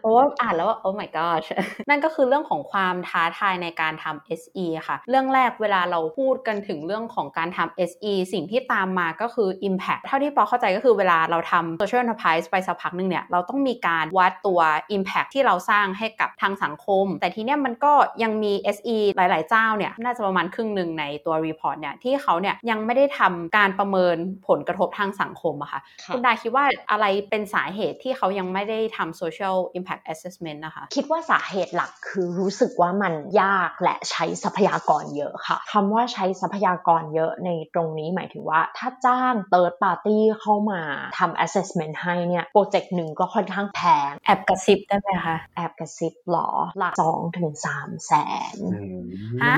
[0.00, 1.46] เพราะว่าอ่านแล้วว่า oh my gosh
[1.88, 14.60] นั่นก็คือเรื่องของความท้าทายในการทำ SE ค่ะ เรื่องแรกเวลาเราพูดกันถึงเรื่องของการทำ SE สิ่งที่ตามมาก็คือ Impact เท่าที่ปอเข้าใจก็คือเวลาเราทำ Social Enterprise ไปสักพักหนึ่งเนี่ย เราต้องมีการวัดตัว
[14.96, 17.92] Impact ที่เราสร้างให้กับทางสังคม แต่ทีเนี้ยมันก็
[18.22, 24.16] ยังมี SE หลาย ๆ เจ้าเนี่ยน่าจะประมาณครึ่งหนึ่งในตัว report เนี่ยที่เขาเนี่ยยังไม่ได้ทำการประเมิน
[24.48, 40.80] ผลกระทบทางสังคมอะค่ะค่ะ คุณดาคิดว่าอะไรเป็นสาเหตุที่เขายังไม่ได้ทำ social impact assessment นะคะ คิดว่าสาเหตุหลักคือรู้สึกว่ามันยากและใช้ทรัพยากรเยอะค่ะคำว่าใช้ทรัพยากรเยอะในตรงนี้หมายถึงว่า ถ้าจ้าง third party เข้ามา
[41.18, 48.12] ทำ assessment ให้เนี่ยโปรเจกต์หนึ่งก็ค่อนข้างแพงแอบกระซิบได้ไหมคะแอบกระซิบหรอหลักสองถึงสามแส
[48.54, 49.00] นอืม
[49.42, 49.56] ฮะ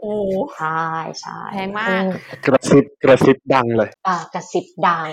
[0.00, 0.16] โอ้
[0.56, 0.86] ใช่
[1.20, 1.98] ใช่แพงมากซึ่
[2.46, 5.08] กระซิบกระซิบดังเลยอ่ากระซิบดัง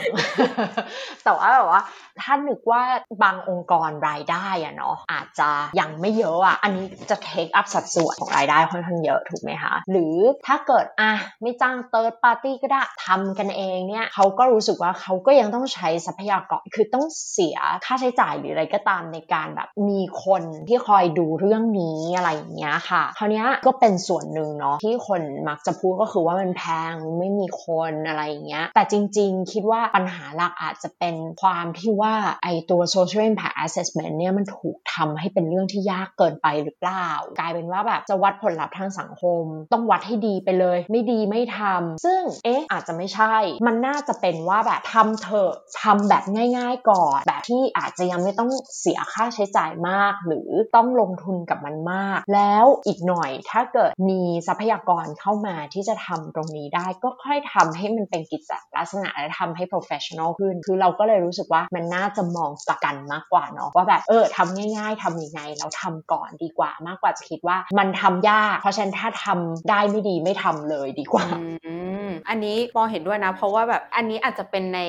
[1.23, 1.81] แต่ว่าแบบว่า
[2.21, 2.81] ถ้านึกว่า
[3.23, 10.15] บางองค์กรรายได้อะเนาะอาจจะยังไม่เยอะอะอันนี้จะ take up สัดส่วนของรายได้ค่อนข้างเยอะถูกไหมคะ หรือ
[10.47, 37.09] ถ้าเกิดอะไม่จ้าง third party ก็ได้ทำกันเองเนี่ยเขาก็รู้สึกว่าเขาก็ยังต้องใช้ทรัพยากรคือต้องเสียค่าใช้จ่ายหรืออะไรก็ตามในการแบบมีคนที่คอยดูเรื่องนี้อะไรอย่างเงี้ยค่ะคราวนี้ก็เป็นส่วนหนึ่งเนาะที่คนมักจะพูดก็คือว่ามันแพงไม่มีคนอะไรอย่างเงี้ย แต่จริงๆ คิดว่าปัญหาหลักอาจจะเป็นความที่ว่าไอตัว social impact assessment เนี่ยมันถูกทำให้เป็นเรื่องที่ยากเกินไปหรือเปล่า
[37.39, 43.35] กลายเป็นว่าแบบจะวัดผลลัพธ์ทางสังคม ต้องวัดให้ดีไปเลย ไม่ดีไม่ทำซึ่งเอ๊ะอาจจะไม่ใช่
[43.67, 46.23] มันน่าจะเป็นว่าแบบทำเถอะทำแบบ
[46.57, 71.25] ง่าย ๆ ก่อน แบบที่อาจจะยังไม่ต้องเสียค่าใช้จ่ายมาก หรือต้องลงทุนกับมันมาก แล้วอีกหน่อยถ้าเกิดมีทรัพยากรเข้ามาที่จะทำตรงนี้ได้ก็ค่อยทำให้มันเป็นกิจลักษณะและทำให้ professional ขึ้น คือเราก็เลยรู้สึกว่ามันน่าจะมองกลับกันมากกว่าเนาะว่าแบบเออทำง่าย ๆทำยังไงเราทำก่อนดีกว่ามากกว่าจะคิดว่ามันทำยาก เพราะฉะนั้นถ้าทำได้ไม่ดีไม่ทำเลยดีกว่า
[71.65, 71.73] อื
[72.07, 74.79] มอันนี้ปอเห็นด้วยนะ เพราะว่าแบบอันนี้อาจจะเป็นใน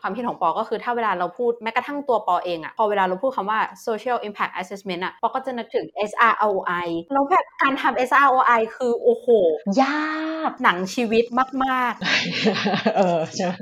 [0.00, 9.26] ความคิดของปอก็คือถ้าเวลาเราพูดแม้กระทั่งตัวปอเองอะพอเวลาเราพูดคำว่า social impact assessment อะปอก็จะนึกถึง SROI แล้วแบบการทำ SROI คือ โอ้โห
[9.82, 11.24] ยากหนังชีวิต
[11.64, 11.94] มาก
[12.96, 13.54] เออใช่ไหม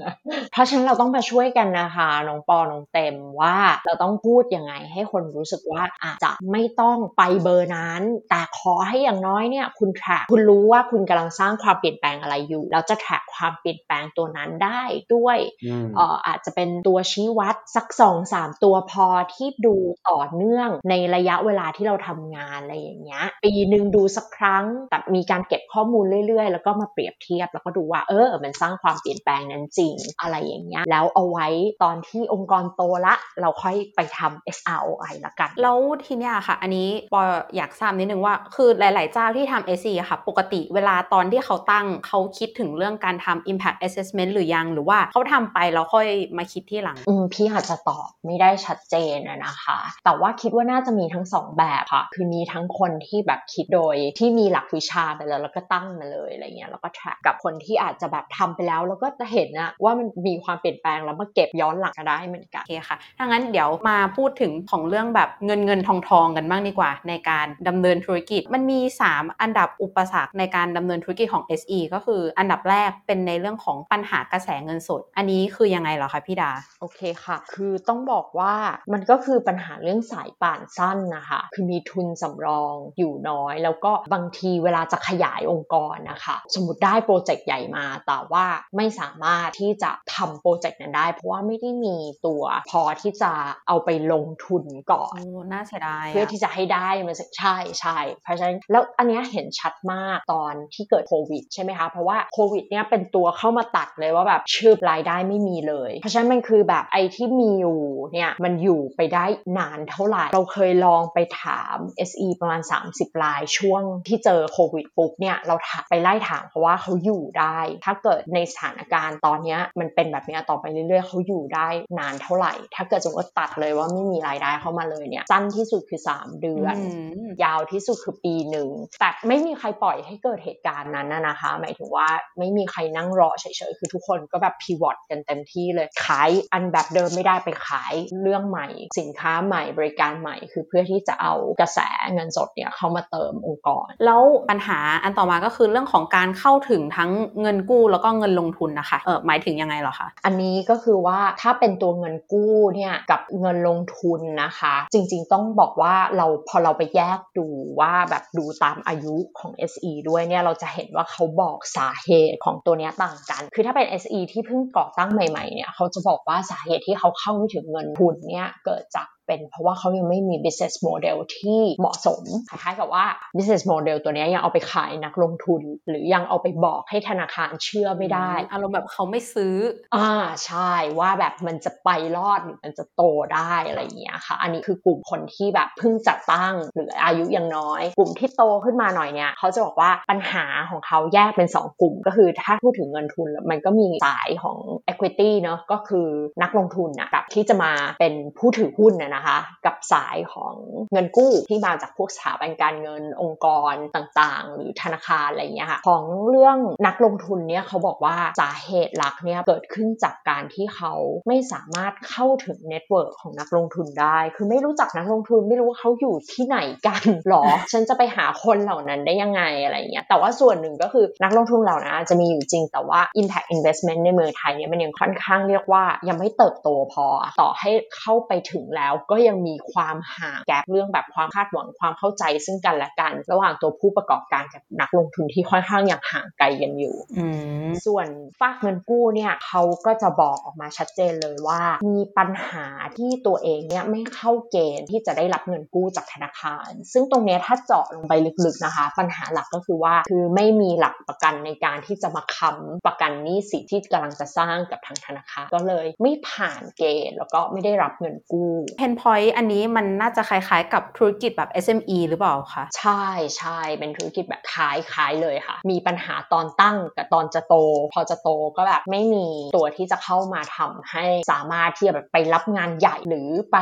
[0.53, 3.57] เพราะฉะนั้นเราต้องมาช่วยกันนะคะน้องปอน้องเต็มว่า
[3.87, 14.83] เราต้องพูดยังไงให้คนรู้สึกว่าอาจจะไม่ต้องไปเบอร์นั้น แต่ขอให้อย่างน้อยเนี่ยคุณ track คุณรู้ว่าคุณกำลังสร้างความเปลี่ยนแปลงอะไรอยู่แล้วจะ track ความเปลี่ยนแปลงตัวนั้นได้
[15.15, 19.77] ด้วยอืมเอ่ออาจจะเป็นตัวชี้วัดสักสองสามตัวพอที่ดู
[20.09, 31.49] ต่อเนื่องในระยะเวลาที่เราทำงานอะไรอย่างเงี้ยปีหนึ่งดูสักครั้งแต่มีการเก็บข้อมูลเรื่อยๆ แล้วก็มาเปรียบเทียบแล้วก็ดูว่าเออมันสร้างความเปลี่ยนแปลงนั้นจริงอะไรอย่างเงี้ยแล้วเอาไว้
[31.83, 37.23] ตอนที่องค์กรโตละ เราค่อยไปทำ SROI ละกันๆแล้วทีเนี้ยค่ะ อันนี้ปอ
[37.57, 46.09] อยากทราบนิดนึงว่า คือหลาย ๆ เจ้าที่ทำ SE อะค่ะ ปกติเวลาตอนที่เขาตั้งเขาคิดถึงเรื่องการทำ impact assessment หรือยัง หรือว่าเขาทำไปแล้วค่อย
[46.39, 68.81] มาคิดที่หลัง อืมพี่อาจจะตอบไม่ได้ชัดเจนอะนะคะ แต่ว่าคิดว่าน่าจะมีทั้งสองแบบค่ะ คือมีทั้งคนที่แบบคิดโดยที่มีหลักวิชาไปแล้วแล้วก็ตั้งมาเลยอะไรเงี้ยแล้วก็ track กับคนที่อาจจะแบบทำไปแล้วแล้วก็จะเห็นอะว่ามันมีความเปลี่ยนแปลงแล้วมาเก็บย้อนหลังก็ได้เหมือนกันโอเคค่ะถ้างั้นเดี๋ยวมาพูดถึงของเรื่องแบบเงินเงินทองทองกันบ้างดีกว่า ในการดำเนินธุรกิจมันมี
[69.11, 76.51] 3 อันดับอุปสรรคในการดำเนินธุรกิจของ SE ก็คืออันดับแรกเป็นในเรื่องของปัญหากระแสเงินสด อันนี้คือยังไงเหรอคะพี่ดา
[76.81, 78.55] โอเคค่ะ คือต้องบอกว่า
[78.93, 88.47] มันก็คือปัญหาเรื่องสายป่านสั้นนะคะคือมีทุนสำรองอยู่น้อย แล้วก็บางทีเวลาจะขยายองค์กรนะคะ สมมติได้โปรเจกต์ใหญ่มา แต่ว่า
[88.77, 93.33] ไม่สามารถที่จะทำโปรเจกต์นั้นได้ เพราะว่าไม่ได้มีตัวพอที่จะ
[93.69, 107.81] เอาไปลงทุนก่อนโอ้น่าเสียดายเพื่อที่จะให้ได้มันใช่ใช่เพราะฉะนั้นแล้วอันเนี้ยเห็นชัดมากตอนที่เกิดโควิดใช่ไหมคะเพราะว่าโควิดเนี่ยเป็นตัวเข้ามาตัดเลยว่าแบบชื่อรายได้ไม่มีเลย เพราะฉะนั้นมันคือแบบไอ้ที่มีอยู่
[108.13, 109.25] เนี่ยมันอยู่ไปได้
[109.59, 111.77] นานเท่าไหร่ เราเคยลองไปถาม
[112.09, 112.61] SE ประมาณ
[112.93, 121.69] 30 รายช่วงที่เจอโควิดปุ๊บเนี่ยเราถามไปไล่ถามเพราะว่าเขาอยู่ได้ ถ้าเกิดในสถานการณ์ตอนเนี้ยมันเป็นแบบเนี้ยต่อไปเรื่อยๆเขาอยู่ได้
[121.99, 128.69] นานเท่าไหร่ ถ้าเกิดสมมติว่าตัดเลยว่าไม่มีรายได้เข้ามาเลยเนี่ยสั้นที่สุดคือ 3 เดือนอืมยาวที่สุดคือปีหนึ่ง
[129.01, 132.09] แต่ไม่มีใครปล่อยให้เกิดเหตุการณ์นั้นนะนะคะ หมายถึงว่า
[132.39, 138.67] ไม่มีใครรนั่งรอเฉยๆคือทุกคนก็แบบพีวอตกันเต็มที่เลยขายอันแบบเดิมไม่ได้ไปขายเรื่องใหม่
[138.99, 141.79] สินค้าใหม่บริการใหม่ คือเพื่อที่จะเอากระแส
[142.15, 147.11] เงินสดเนี่ยเข้ามาเติมองค์กร แล้วปัญหาอันต่อมาก็คือเรื่องของการเข้าถึงทั้ง
[147.41, 157.47] เงินกู้แล้วก็เงินลงทุนนะคะเออหมายถึงยังไงหรอคะอันนี้ก็คือว่าถ้าเป็นตัวเงินกู้เนี่ยกับเงินลงทุนนะคะ จริงๆต้องบอกว่าเราพอเราไปแยกดู
[157.81, 173.05] ว่าแบบดูตามอายุของ SE ด้วยเนี่ยเราจะเห็นว่าเขาบอกสาเหตุของตัวเนี้ยต่างกัน คือถ้าเป็น SE ที่เพิ่งก่อตั้งใหม่ๆเนี่ยเขาจะบอกว่าสาเหตุที่เขาเข้าถึงเงินทุนเนี่ยเกิดจาก เป็นเพราะว่าเขายังไม่มี business model ที่เหมาะสมคล้ายๆกับว่า
[173.37, 179.57] business model ตัวนี้ยังเอาไปขายนักลงทุน หรือยังเอาไปบอกให้ธนาคารเชื่อไม่ได้อารมณ์แบบเขาไม่ซื้อ
[179.95, 180.11] อ่า
[180.47, 183.03] ใช่ว่าแบบมันจะไปรอดหรือมันจะโต
[183.35, 194.59] ได้อะไรอย่างเงี้ยค่ะ อันนี้คือกลุ่มคนที่แบบเพิ่งจัดตั้งหรืออายุยังน้อย กลุ่มที่โตขึ้นมาหน่อยเนี่ยเขาจะบอกว่าปัญหาของเขาแยกเป็น 2 กลุ่ม ก็คือถ้าพูดถึงเงินทุนมันก็มีสายของ
[194.91, 196.07] equity เนาะก็คือ
[196.43, 200.55] นักลงทุนนะกับที่จะมาเป็นผู้ถือหุ้นนะนะคะ กับสายของ
[200.93, 210.95] เงินกู้ที่มาจากพวกสถาบันการเงินองค์กรต่างๆ หรือธนาคารอะไรเงี้ยค่ะของเรื่องนักลงทุนเนี่ยเขาบอกว่าสาเหตุหลักเนี่ยเกิดขึ้นจากการที่เขา
[211.29, 227.07] ไม่สามารถเข้าถึง network ของนักลงทุนได้ คือไม่รู้จักนักลงทุนไม่รู้ว่าเขาอยู่ที่ไหนกันหรอ ฉันจะไปหาคนเหล่านั้นได้ยังไงอะไรเงี้ยแต่ว่าส่วนหนึ่งก็คือนักลงทุนเหล่านั้นจะมีอยู่จริงแต่ว่า impact investment ในเมืองไทยเนี่ยมันยังค่อนข้างเรียกว่ายังไม่เติบโตพอ
[227.41, 237.27] ต่อให้เข้าไปถึงแล้วก็ยังมีความห่างแกลบเรื่องแบบความคาดหวังความเข้าใจซึ่งกันและกัน ระหว่างตัวผู้ประกอบการกับนักลงทุนที่ค่อนข้างยังห่างไกลกันอยู่อื
[237.67, 238.07] มส่วน
[238.41, 242.67] ฝากเงินกู้เนี่ยเขาก็จะบอกออกมาชัดเจนเลยว่า มีปัญหา
[242.99, 248.13] ที่ตัวเองเนี่ยไม่เข้าเกณฑ์ที่จะได้รับเงินกู้จากธนาคาร ซึ่งตรงเนี้ยถ้าเจาะลงไป
[248.45, 263.05] ลึกๆนะคะ ปัญหาหลักก็คือว่าคือไม่มีหลักประกันในการที่จะมาค้ำประกันหนี้สินที่กำลังจะสร้างกับทางธนาคารก็เลย ไม่ผ่านเกณฑ์แล้วก็ไม่ได้รับเงินกู้เพนพอยต์อันนี้มันน่าจะคล้ายๆ กับธุรกิจแบบ SME หรือเปล่าคะ ใช่
[263.39, 267.55] ใช่เป็นธุรกิจแบบคล้ายคล้ายเลยค่ะ มีปัญหาตอนตั้งกับตอนจะโต
[267.93, 269.27] พอจะโตก็แบบไม่มี
[269.57, 273.59] ตัวที่จะเข้ามาทำให้สามารถที่จะแบบไปรับงานใหญ่หรือไป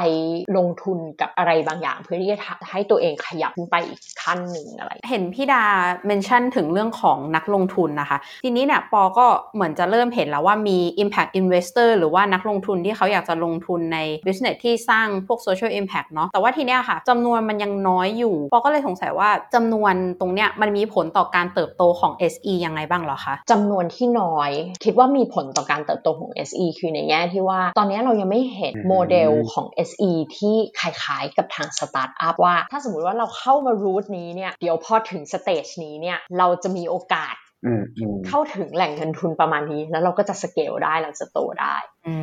[0.57, 2.39] ลงทุนกับอะไรบางอย่าง เพื่อที่จะ
[2.71, 5.65] ให้ตัวเองขยับขึ้นไปอีกขั้นหนึ่งอะไร เห็นพี่ดา
[6.07, 24.51] mention ถึงเรื่องของนักลงทุนนะคะ ทีนี้เนี่ยปอก็เหมือนจะเริ่มเห็นแล้วว่ามี Impact Investor หรือว่านักลงทุนที่เขาอยากจะลงทุนใน Business ที่สร้างพวก Social Impact เนาะแต่ว่าทีเนี้ยค่ะจำนวนมันยังน้อยอยู่ปอก็เลยสงสัยว่าจำนวนตรงเนี้ยมันมีผลต่อการเติบโตของ SE ยังไงบ้างเหรอคะจำนวนที่น้อย
[24.85, 37.35] คิดว่ามีผลต่อการเติบโตของ SE คือในแง่ที่ว่า ตอนนี้เรายังไม่เห็นอืมโมเดลของ SE ที่คล้ายๆกับทางสตาร์ทอัพว่า ถ้าสมมุติว่าเราเข้ามา route นี้เนี่ยเดี๋ยวพอถึง stage นี้เนี่ยเราจะมีโอกาส
[37.67, 41.77] อืมอืมเข้าถึงแหล่งเงินทุนประมาณนี้ แล้วเราก็จะสเกลได้เราจะโตได้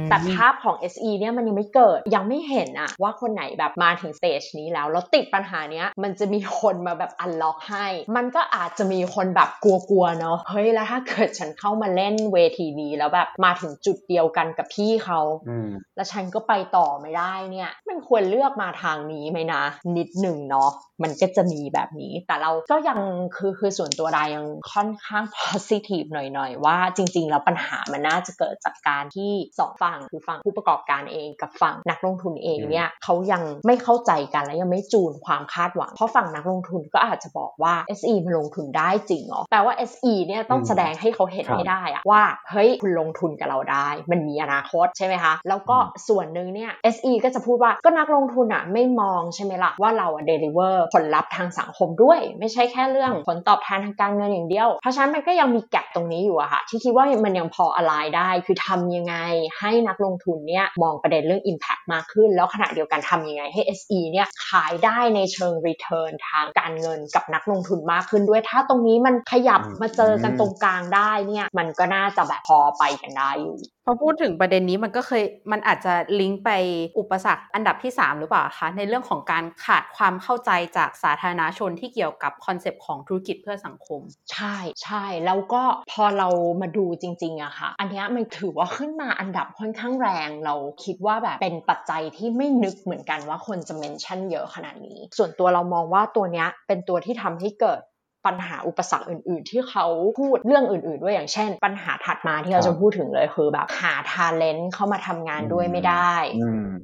[0.09, 15.19] แต่ภาพของ SE เนี่ยมันยังไม่เกิดยังไม่เห็นอะว่าคนไหนแบบมาถึงสเตจนี้แล้วแล้วติดปัญหาเนี้ยมันจะมีคนมาแบบอันล็อกให้ มันก็อาจจะมีคนแบบกลัวๆเนาะเฮ้ยแล้วถ้าเกิดฉันเข้ามาเล่นเวทีนี้แล้วแบบมาถึงจุดเดียวกันกับพี่เขา
[15.49, 19.63] อืมแล้วฉันก็ไปต่อไม่ได้เนี่ย มันควรเลือกมาทางนี้ไหมนะ
[19.97, 20.71] นิดหนึ่งเนาะ
[21.03, 22.99] มันก็จะมีแบบนี้ แต่เราก็ยัง
[23.35, 50.75] คือคือส่วนตัวดายังค่อนข้าง positive หน่อยๆ ว่าจริง ๆ แล้วปัญหามันน่าจะเกิดจากการที่สองฝั่งคือฝั่งผู้ประกอบการเองกับฝั่งนักลงทุนเองเนี่ยเขายังไม่เข้าใจกันและยังไม่จูนความคาดหวัง เพราะฝั่งนักลงทุนก็อาจจะบอกว่า SE มันลงทุนได้จริงเหรอแปลว่า SE เนี่ยต้องอืมแสดงให้เขาเห็นครับให้ได้อะว่าเฮ้ยคุณลงทุนกับเราได้ มันมีอนาคตใช่ไหมคะ แล้วก็ส่วนหนึ่งเนี่ย SE ก็จะพูดว่าก็นักลงทุนอะไม่มองใช่ไหมล่ะว่าเราอะ deliver
[50.93, 59.15] ผลลัพธ์ทางสังคมด้วย ไม่ใช่แค่เรื่องผลตอบแทนทางการเงินอย่างเดียว เพราะฉะนั้นมันก็ยังมีแกลบตรงนี้อยู่อะค่ะที่คิดว่ามันยังพอ align ได้ คือทำยังไง
[59.61, 76.49] ให้นักลงทุนเนี่ยมองประเด็นเรื่อง impact มากขึ้น แล้วขณะเดียวกันทำยังไงให้ SE เนี่ยขายได้ในเชิง return ทางการเงินกับนักลงทุนมากขึ้นด้วย ถ้าตรงนี้มันขยับมาเจอกันตรงกลางได้เนี่ยมันก็น่าจะแบบพอไปกันได้อยู่พอพูดถึงประเด็นนี้มันก็เคยมันอาจจะลิงก์ไป
[76.99, 84.01] อุปสรรคอันดับที่ 3 หรือเปล่าคะในเรื่องของการขาดความเข้าใจจากสาธารณชนที่เกี่ยวกับ concept ของธุรกิจเพื่อสังคม
[84.31, 86.29] ใช่ใช่แล้วก็พอเรา
[86.61, 97.81] มาดูจริงๆอะค่ะ อันนี้มันถือว่าขึ้นมาอันดับค่อนข้างแรงเราคิดว่าแบบเป็นปัจจัยที่ไม่นึกเหมือนกันว่าคนจะ mention เยอะขนาดนี้ ส่วนตัวเรามองว่าตัวเนี้ยเป็นตัวที่ทำให้เกิด
[98.25, 99.85] ปัญหาอุปสรรคอื่น ๆ ที่เขา
[100.19, 106.13] พูดเรื่องอื่น ๆ ด้วยอย่างเช่น ปัญหาถัดมาที่เราจะพูดถึงเลยคือแบบหาทาเลนต์เข้ามาทำงานด้วยไม่ได้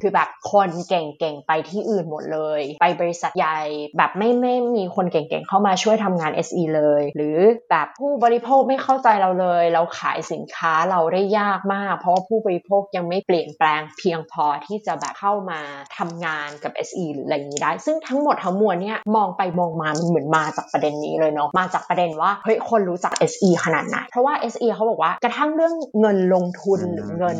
[0.02, 3.62] คือแบบคนเก่ง ๆ ไปที่อื่นหมดเลย ไปบริษัทใหญ่
[3.98, 7.38] แบบไม่ไม่มีคนเก่ง ๆ เข้ามาช่วยทำงาน SE เลย หรือ
[7.70, 15.60] แบบผู้บริโภคไม่เข้าใจเราเลย เราขายสินค้าเราได้ยากมาก เพราะว่าผู้บริโภคยังไม่เปลี่ยนแปลงเพียงพอที่จะแบบเข้ามา
[15.98, 27.38] ทำงานกับ SE หรืออะไรอย่างนี้ได้ ซึ่งทั้งหมดทั้งมวลเนี่ยมองไปมองมามันเหมือนมาจากประเด็นนี้เลยเนาะมาจากประเด็นว่าเฮ้ยคนรู้จัก SE ขนาดไหนเพราะว่า SE เขาบอกว่ากระทั่งเรื่องเงินลงทุนหรือเงิน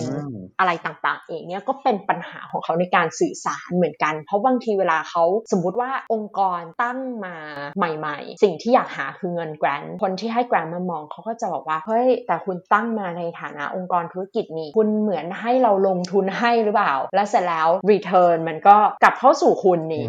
[0.60, 7.36] อะไรต่างๆ เองเนี่ยก็เป็นปัญหาของเขาในการสื่อสารเหมือนกัน เพราะบางทีเวลาเขาสมมุติว่าองค์กรตั้งมา
[7.78, 20.06] ใหม่ ๆ สิ่งที่อยากหาคือเงินแกรนคนที่ให้แกรนมามองเขาก็จะบอกว่าเฮ้ยแต่คุณตั้งมาในฐานะองค์กรธุรกิจนี้คุณเหมือนให้เราลงทุนให้หรือเปล่า แล้วเสร็จแล้ว return มันก็กลับเข้าสู่คุณนี่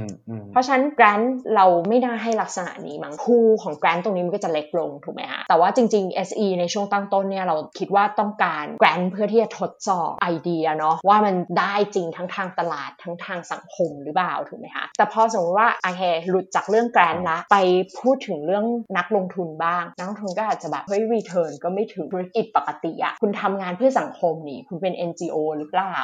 [0.53, 1.21] เพราะฉะนั้นแกรน
[1.55, 17.57] เราไม่น่าให้ลักษณะนี้มั้งคูของแกรนตรงนี้มันก็จะเล็กลงถูกไหมฮะแต่ว่าจริงๆ SE ในช่วงตั้งต้นเนี่ยเราคิดว่าต้องการแกรนเพื่อที่จะทดสอบไอเดียเนาะว่ามันได้จริงทั้งทางตลาดทั้งทางสังคมหรือเปล่าถูกไหมคะแต่พอสมมติว่าโอเคหลุดจากเรื่อง grant ละไป
[18.01, 18.65] พูดถึงเรื่อง
[18.99, 25.97] นักลงทุนบ้าง นักลงทุนก็อาจจะแบบเฮ้ย return ก็ไม่ถึงธุรกิจปกติอะคุณทำงานเพื่อสังคมนี่ คุณเป็น NGO หรือเปล่า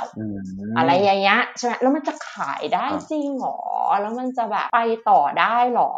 [0.78, 3.58] อะไรอย่างเงี้ยใช่ไหมแล้วมันจะขายได้จริงหรอ
[4.00, 5.92] แล้วมันจะแบบไปต่อได้หรอ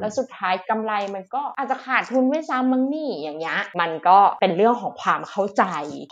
[0.00, 5.64] แล้วสุดท้ายกำไรมันก็อาจจะขาดทุนด้วยซ้ำมั้งนี่อย่างเงี้ยมันก็เป็นเรื่องของความเข้าใจ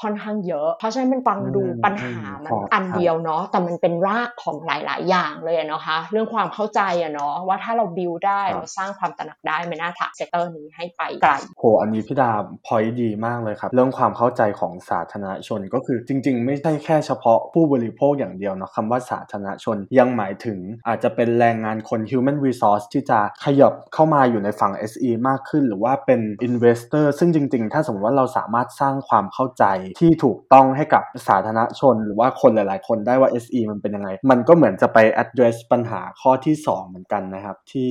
[0.03, 12.31] ค่อนข้างเยอะ เพราะฉะนั้นมันฟังดูปัญหามันอันเดียวเนาะแต่มันเป็นรากของหลาย ๆ อย่างเลยเนาะคะ เรื่องความเข้าใจอะเนาะว่าถ้าเราบิวได้เราสร้างความตระหนักได้มันน่าจะผลัก sector นี้ให้ไปไกลโหอันนี้พี่ดา
[12.67, 29.64] พอยดีมากเลยครับเรื่องความเข้าใจของสาธารณชนก็คือจริง ๆ ไม่ใช่แค่เฉพาะผู้บริโภคอย่างเดียวเนาะคำว่าสาธารณชนยังหมายถึงอาจจะเป็นแรงงานคน human resource ที่จะขยับเข้ามาอยู่ในฝั่ง SE มากขึ้น หรือว่าเป็น investor ซึ่งจริงๆ ถ้าสมมติว่าเราสามารถสร้างความเข้าใจ
[30.01, 37.88] ที่ถูกต้องให้กับสาธารณชน หรือว่าคนหลายๆ คนได้ว่า SE มันเป็นยังไง มันก็เหมือนจะไป address ปัญหาข้อที่ 2 เหมือนกันนะครับ ที่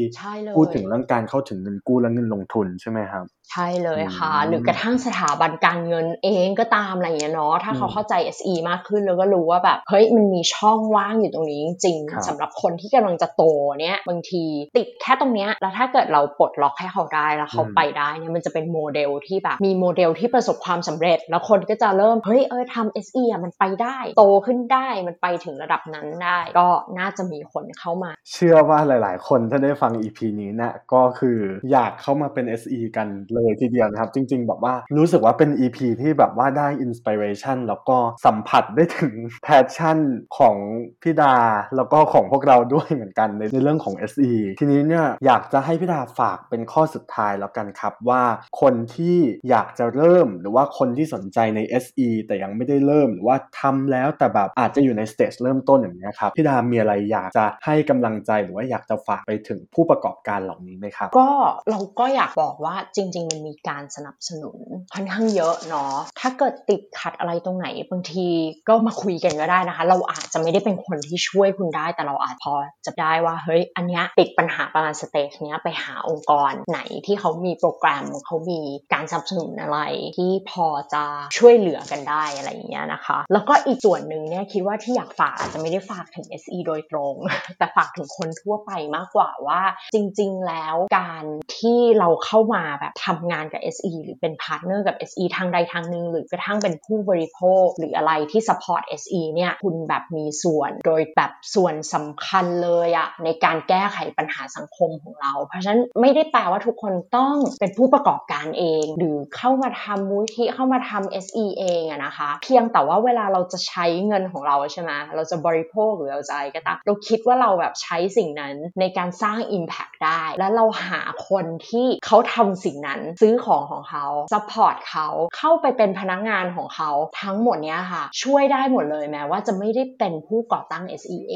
[0.55, 13.43] พูดถึงเรื่องการเข้าถึงเงินกู้และเงินลงทุนใช่ไหมครับใช่เลยค่ะ หรือกระทั่งสถาบันการเงินเองก็ตามอะไรอย่างเงี้ยเนาะถ้าเขาเข้าใจ SE มากขึ้นแล้วก็รู้ว่าแบบเฮ้ยมันมีช่องว่างอยู่ตรงนี้จริงๆสำหรับคนที่กำลังจะโต
[13.81, 14.43] เนี่ยบางที
[14.77, 26.67] ติดแค่ตรงเนี้ยแล้วถ้าเกิดเราปลดล็อกให้เขาได้แล้วเขาไปได้เนี่ยมันจะเป็นโมเดลที่แบบมีโมเดลที่ประสบความสำเร็จ แล้วคนก็จะเริ่มเฮ้ยเออทำ SE อะมันไปได้โตขึ้นได้มันไปถึงระดับนั้นได้ ก็
[26.99, 31.39] น่าจะมีคนเข้ามา เชื่อว่าหลาย ๆ คนถ้าได้ฟัง EP นี้นะก็คือ
[31.71, 39.13] อยากเข้ามาเป็น SE กันเลยทีเดียวนะครับ จริง ๆ แบบว่ารู้สึกว่าเป็น EP ที่แบบว่าได้ inspiration แล้วก็สัมผัสได้ถึง
[39.43, 39.97] passion
[40.37, 40.55] ของ
[41.01, 41.35] พี่ดา
[41.75, 48.23] แล้วก็ของพวกเราด้วยเหมือนกันในในเรื่องของ SE ทีนี้เนี่ยอยากจะให้พี่ดาฝากเป็นข้อข้อสุดท้ายแล้วกันครับว่า
[48.61, 49.17] คนที่
[49.49, 61.29] อยากจะเริ่มหรือว่าคนที่สนใจใน SE แต่ยังไม่ได้เริ่มหรือว่าทำแล้วแต่แบบอาจจะอยู่ใน stage เริ่มต้นอย่างนี้ครับพี่ดามีอะไรอยากจะให้กำลังใจหรือว่าอยากจะฝากไปถึงผู้ประกอบการเหล่านี้ไหมครับก็
[61.69, 64.57] เราก็อยากบอกว่าจริง ๆ มันมีการสนับสนุน
[64.93, 68.27] ค่อนข้างเยอะเนาะถ้าเกิดติดขัดอะไรตรงไหนบางที
[68.67, 72.53] ก็มาคุยกันก็ได้นะคะ เราอาจจะไม่ได้เป็นคนที่ช่วยคุณได้ แต่เราอาจพอ
[72.85, 78.59] จะได้ว่าเฮ้ยอันนี้ติดปัญหาประมาณสเตจเนี้ยไปหาองค์กรไหนที่เขามีโปรแกรมเขามี
[78.93, 79.79] การสนับสนุนอะไร
[80.17, 81.03] ที่พอจะ
[81.37, 87.15] ช่วยเหลือกันได้อะไรอย่างเงี้ยนะคะ แล้วก็อีกส่วนหนึ่งเนี่ยคิดว่าที่อยากฝากอาจจะไม่ได้ฝากถึง SE โดยตรง
[87.57, 89.61] แต่ฝากถึงคนทั่วไปมากกว่าว่า
[89.93, 91.23] จริง ๆ แล้วการ
[91.57, 119.37] ที่เราเข้ามาแบบทำงานกับ SE หรือเป็น partner กับ SE ทางใดทางหนึ่งหรือกระทั่งเป็นผู้บริโภค หรืออะไรที่ support SE เนี่ยคุณแบบมีส่วนโดยแบบส่วนสำคัญเลยอะในการแก้ไขปัญหาสังคมของเรา เพราะฉะนั้นไม่ได้แปลว่าทุกคนต้องเป็นผู้ประกอบการเอง หรือเข้ามาทำมูลนิธิเข้ามาทำ SE เองอะนะคะ เพียงแต่ว่าเวลาเราจะใช้เงินของเราใช่ไหมเราจะบริโภคหรือเราจะอะไรก็ตามเราคิดว่าเราแบบใช้สิ่งนั้นในการสร้าง
[119.57, 126.91] Impact ได้ แล้วเราหาคนที่เขาทำสิ่งนั้นซื้อของของเขา support เขาเข้าไปเป็นพนักงานของเขา
[127.21, 131.33] ทั้งหมดเนี้ยค่ะ ช่วยได้หมดเลยแม้ว่าจะไม่ได้เป็นผู้ก่อตั้ง SE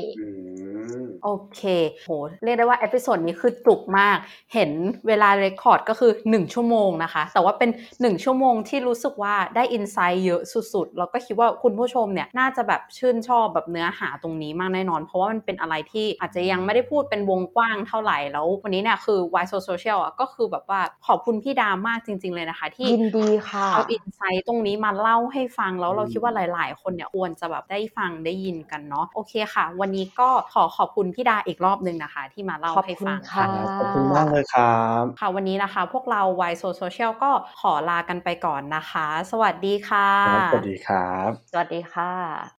[1.24, 1.62] โอเค
[2.06, 2.12] โห
[2.44, 4.18] เรียกได้ว่า episode นี้คือจุกมาก
[4.54, 4.72] เห็น
[5.08, 7.70] เวลา record ก็คือ 1 ชั่วโมงนะคะ แต่ว่าเป็น
[8.02, 10.42] 1 ชั่วโมงที่รู้สึกว่าได้ insight เยอะ
[10.74, 33.46] สุดๆ แล้วก็คิดว่าคุณผู้ชมเนี่ยน่าจะแบบชื่นชอบแบบเนื้อหาตรงนี้มากแน่นอน เพราะว่ามันเป็นอะไรที่อาจจะยังไม่ได้พูดเป็นวงกว้างเท่าไหร่แล้ว วันนี้เนี่ยคือ Why So Social อะก็คือแบบว่าขอบคุณพี่ดามากจริง ๆ เลยนะคะ ที่ยินดีค่ะเอาอินไซต์ตรงนี้มาเล่าให้ฟังแล้วเราคิดว่าหลาย ๆ คนเนี่ยควรจะแบบได้ฟังได้ยินกันเนาะโอเคค่ะ วันนี้ก็ขอขอบคุณพี่ดาอีกรอบหนึ่งนะคะ ที่มาเล่าขอบให้คุณฟังค่ะ
[33.78, 36.22] ขอบคุณมากเลยครับค่ะวันนี้นะคะ พวกเรา
[36.52, 42.44] y so social ก็ขอลากันไปก่อนนะคะ สวัสดีค่ะครับสวัสดีครับ สวัสดีค่ะ